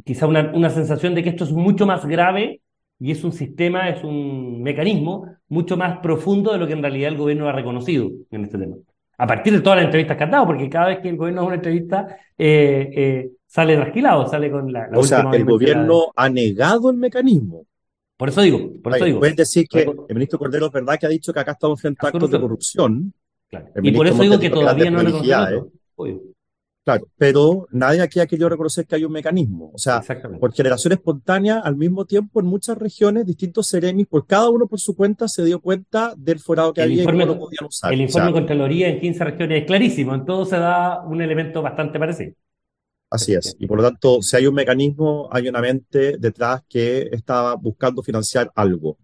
quizá 0.04 0.26
una, 0.26 0.50
una 0.54 0.70
sensación 0.70 1.14
de 1.14 1.22
que 1.22 1.28
esto 1.30 1.44
es 1.44 1.52
mucho 1.52 1.86
más 1.86 2.06
grave 2.06 2.62
y 3.00 3.10
es 3.10 3.24
un 3.24 3.32
sistema, 3.32 3.88
es 3.88 4.04
un 4.04 4.62
mecanismo 4.62 5.26
mucho 5.48 5.76
más 5.76 5.98
profundo 6.00 6.52
de 6.52 6.58
lo 6.58 6.66
que 6.66 6.74
en 6.74 6.82
realidad 6.82 7.12
el 7.12 7.16
gobierno 7.16 7.48
ha 7.48 7.52
reconocido 7.52 8.10
en 8.30 8.44
este 8.44 8.58
tema. 8.58 8.76
A 9.16 9.26
partir 9.26 9.54
de 9.54 9.60
todas 9.60 9.78
las 9.78 9.86
entrevistas 9.86 10.16
que 10.18 10.24
ha 10.24 10.26
dado, 10.26 10.46
porque 10.46 10.68
cada 10.68 10.88
vez 10.88 10.98
que 11.00 11.08
el 11.08 11.16
gobierno 11.16 11.40
hace 11.40 11.46
una 11.46 11.56
entrevista 11.56 12.06
eh, 12.36 12.90
eh, 12.94 13.30
sale 13.46 13.76
trasquilado, 13.76 14.26
sale 14.28 14.50
con 14.50 14.70
la, 14.70 14.88
O 14.94 15.02
sea, 15.02 15.28
el 15.32 15.44
gobierno 15.44 16.12
ha 16.14 16.28
negado 16.28 16.90
el 16.90 16.98
mecanismo. 16.98 17.64
Por 18.18 18.28
eso 18.28 18.42
digo, 18.42 18.70
por 18.82 18.94
eso 18.94 19.04
digo. 19.06 19.18
Puedes 19.18 19.36
decir 19.36 19.66
que 19.66 19.80
el 19.80 20.14
ministro 20.14 20.38
Cordero 20.38 20.66
es 20.66 20.72
verdad 20.72 20.98
que 20.98 21.06
ha 21.06 21.10
dicho 21.10 21.32
que 21.32 21.40
acá 21.40 21.52
estamos 21.52 21.80
frente 21.80 22.04
a 22.04 22.10
actos 22.10 22.30
de 22.30 22.38
corrupción. 22.38 23.14
Y 23.82 23.92
por 23.92 24.06
eso 24.06 24.22
digo 24.22 24.38
que 24.38 24.50
todavía 24.50 24.90
no 24.90 25.02
lo 25.02 25.04
reconocido. 25.06 25.70
Claro, 26.82 27.06
pero 27.18 27.68
nadie 27.72 28.00
aquí 28.00 28.20
ha 28.20 28.26
querido 28.26 28.48
reconocer 28.48 28.86
que 28.86 28.94
hay 28.94 29.04
un 29.04 29.12
mecanismo. 29.12 29.70
O 29.74 29.78
sea, 29.78 30.02
por 30.40 30.52
generación 30.52 30.94
espontánea, 30.94 31.58
al 31.58 31.76
mismo 31.76 32.06
tiempo, 32.06 32.40
en 32.40 32.46
muchas 32.46 32.78
regiones, 32.78 33.26
distintos 33.26 33.66
seremis, 33.68 34.06
por 34.06 34.26
cada 34.26 34.48
uno 34.48 34.66
por 34.66 34.80
su 34.80 34.96
cuenta, 34.96 35.28
se 35.28 35.44
dio 35.44 35.60
cuenta 35.60 36.14
del 36.16 36.38
forado 36.38 36.72
que 36.72 36.82
había 36.82 37.02
y 37.02 37.06
cómo 37.06 37.26
lo 37.26 37.38
podían 37.38 37.66
usar. 37.66 37.92
El 37.92 38.00
informe 38.00 38.28
de 38.28 38.32
Contraloría 38.32 38.88
en 38.88 38.98
15 38.98 39.24
regiones 39.24 39.60
es 39.60 39.66
clarísimo, 39.66 40.14
en 40.14 40.24
todo 40.24 40.46
se 40.46 40.56
da 40.56 41.02
un 41.04 41.20
elemento 41.20 41.60
bastante 41.60 41.98
parecido. 41.98 42.32
Así 43.10 43.34
es. 43.34 43.56
Y 43.58 43.66
por 43.66 43.78
lo 43.78 43.84
tanto, 43.84 44.22
si 44.22 44.36
hay 44.36 44.46
un 44.46 44.54
mecanismo, 44.54 45.28
hay 45.32 45.48
una 45.48 45.60
mente 45.60 46.16
detrás 46.16 46.62
que 46.68 47.08
estaba 47.12 47.56
buscando 47.56 48.02
financiar 48.02 48.50
algo. 48.54 48.96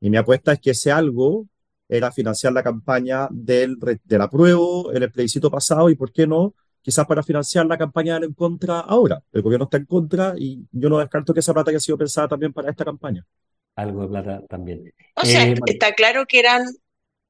Y 0.00 0.10
mi 0.10 0.16
apuesta 0.16 0.52
es 0.54 0.60
que 0.60 0.70
ese 0.70 0.90
algo 0.90 1.46
era 1.88 2.10
financiar 2.10 2.52
la 2.52 2.62
campaña 2.62 3.28
del, 3.30 3.76
del 4.02 4.20
apruebo 4.20 4.92
en 4.92 5.04
el 5.04 5.12
plebiscito 5.12 5.50
pasado 5.50 5.88
y, 5.88 5.94
¿por 5.94 6.10
qué 6.12 6.26
no?, 6.26 6.54
quizás 6.86 7.04
para 7.04 7.24
financiar 7.24 7.66
la 7.66 7.76
campaña 7.76 8.16
en 8.18 8.32
contra 8.32 8.78
ahora. 8.78 9.20
El 9.32 9.42
gobierno 9.42 9.64
está 9.64 9.76
en 9.76 9.86
contra 9.86 10.34
y 10.38 10.68
yo 10.70 10.88
no 10.88 10.98
descarto 10.98 11.34
que 11.34 11.40
esa 11.40 11.52
plata 11.52 11.72
haya 11.72 11.80
sido 11.80 11.98
pensada 11.98 12.28
también 12.28 12.52
para 12.52 12.70
esta 12.70 12.84
campaña. 12.84 13.26
Algo 13.74 14.02
de 14.02 14.08
plata 14.08 14.42
también. 14.48 14.94
O 15.16 15.24
sea, 15.24 15.48
eh, 15.48 15.56
está 15.66 15.94
claro 15.94 16.26
que 16.26 16.38
eran 16.38 16.62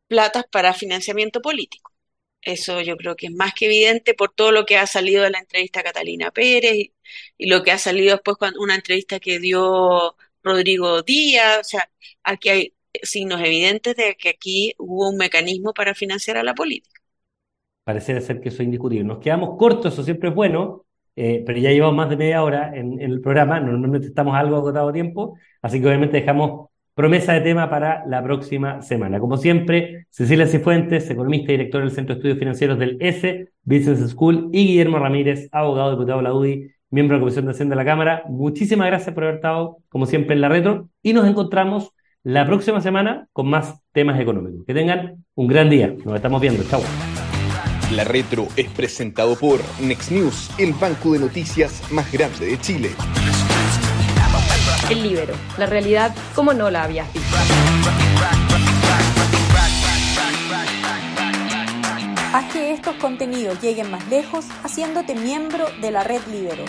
platas 0.08 0.44
para 0.52 0.74
financiamiento 0.74 1.40
político. 1.40 1.90
Eso 2.42 2.82
yo 2.82 2.98
creo 2.98 3.16
que 3.16 3.28
es 3.28 3.32
más 3.32 3.54
que 3.54 3.64
evidente 3.64 4.12
por 4.12 4.34
todo 4.34 4.52
lo 4.52 4.66
que 4.66 4.76
ha 4.76 4.86
salido 4.86 5.22
de 5.22 5.30
la 5.30 5.38
entrevista 5.38 5.80
a 5.80 5.84
Catalina 5.84 6.30
Pérez 6.32 6.90
y, 7.38 7.46
lo 7.48 7.62
que 7.62 7.72
ha 7.72 7.78
salido 7.78 8.12
después 8.12 8.36
con 8.36 8.52
una 8.58 8.74
entrevista 8.74 9.20
que 9.20 9.38
dio 9.38 10.16
Rodrigo 10.42 11.00
Díaz. 11.00 11.60
O 11.60 11.64
sea, 11.64 11.90
aquí 12.24 12.50
hay 12.50 12.74
signos 13.02 13.40
evidentes 13.40 13.96
de 13.96 14.16
que 14.18 14.28
aquí 14.28 14.74
hubo 14.76 15.08
un 15.08 15.16
mecanismo 15.16 15.72
para 15.72 15.94
financiar 15.94 16.36
a 16.36 16.42
la 16.42 16.54
política 16.54 16.95
pareciera 17.86 18.20
ser 18.20 18.40
que 18.40 18.48
eso 18.48 18.62
es 18.62 18.64
indiscutible. 18.64 19.04
Nos 19.04 19.18
quedamos 19.18 19.56
cortos, 19.56 19.92
eso 19.92 20.02
siempre 20.02 20.30
es 20.30 20.34
bueno, 20.34 20.82
eh, 21.14 21.44
pero 21.46 21.56
ya 21.60 21.70
llevamos 21.70 21.94
más 21.94 22.10
de 22.10 22.16
media 22.16 22.42
hora 22.42 22.72
en, 22.74 23.00
el 23.00 23.20
programa, 23.20 23.60
normalmente 23.60 24.08
estamos 24.08 24.34
algo 24.34 24.56
agotado 24.56 24.92
tiempo, 24.92 25.38
así 25.62 25.80
que 25.80 25.86
obviamente 25.86 26.18
dejamos 26.18 26.70
promesa 26.94 27.34
de 27.34 27.42
tema 27.42 27.70
para 27.70 28.04
la 28.06 28.24
próxima 28.24 28.82
semana. 28.82 29.20
Como 29.20 29.36
siempre, 29.36 30.06
Cecilia 30.10 30.48
Cifuentes, 30.48 31.08
economista 31.08 31.52
y 31.52 31.58
director 31.58 31.80
del 31.80 31.92
Centro 31.92 32.14
de 32.14 32.18
Estudios 32.18 32.38
Financieros 32.40 32.76
del 32.76 32.96
S 32.98 33.50
Business 33.62 34.10
School, 34.10 34.50
y 34.52 34.66
Guillermo 34.66 34.98
Ramírez, 34.98 35.48
abogado, 35.52 35.92
diputado 35.92 36.18
de 36.18 36.24
la 36.24 36.34
UDI, 36.34 36.70
miembro 36.90 37.14
de 37.14 37.20
la 37.20 37.22
Comisión 37.22 37.44
de 37.44 37.52
Hacienda 37.52 37.76
de 37.76 37.84
la 37.84 37.88
Cámara. 37.88 38.24
Muchísimas 38.28 38.88
gracias 38.88 39.14
por 39.14 39.22
haber 39.22 39.36
estado, 39.36 39.78
como 39.88 40.06
siempre, 40.06 40.34
en 40.34 40.40
la 40.40 40.48
retro, 40.48 40.88
y 41.02 41.12
nos 41.12 41.28
encontramos 41.28 41.92
la 42.24 42.44
próxima 42.46 42.80
semana 42.80 43.28
con 43.32 43.48
más 43.48 43.80
temas 43.92 44.18
económicos. 44.18 44.66
Que 44.66 44.74
tengan 44.74 45.24
un 45.36 45.46
gran 45.46 45.70
día. 45.70 45.94
Nos 46.04 46.16
estamos 46.16 46.40
viendo. 46.40 46.64
Chao. 46.64 46.80
La 47.92 48.02
Retro 48.02 48.48
es 48.56 48.68
presentado 48.68 49.36
por 49.38 49.60
Next 49.80 50.10
News, 50.10 50.50
el 50.58 50.72
banco 50.72 51.12
de 51.12 51.20
noticias 51.20 51.82
más 51.92 52.10
grande 52.10 52.46
de 52.46 52.60
Chile. 52.60 52.90
El 54.90 55.04
Libero, 55.04 55.34
la 55.56 55.66
realidad 55.66 56.12
como 56.34 56.52
no 56.52 56.68
la 56.68 56.82
habías 56.82 57.12
visto. 57.12 57.36
Haz 62.32 62.52
que 62.52 62.72
estos 62.72 62.96
contenidos 62.96 63.62
lleguen 63.62 63.88
más 63.92 64.06
lejos 64.08 64.46
haciéndote 64.64 65.14
miembro 65.14 65.66
de 65.80 65.90
la 65.92 66.02
red 66.02 66.20
Libero. 66.30 66.64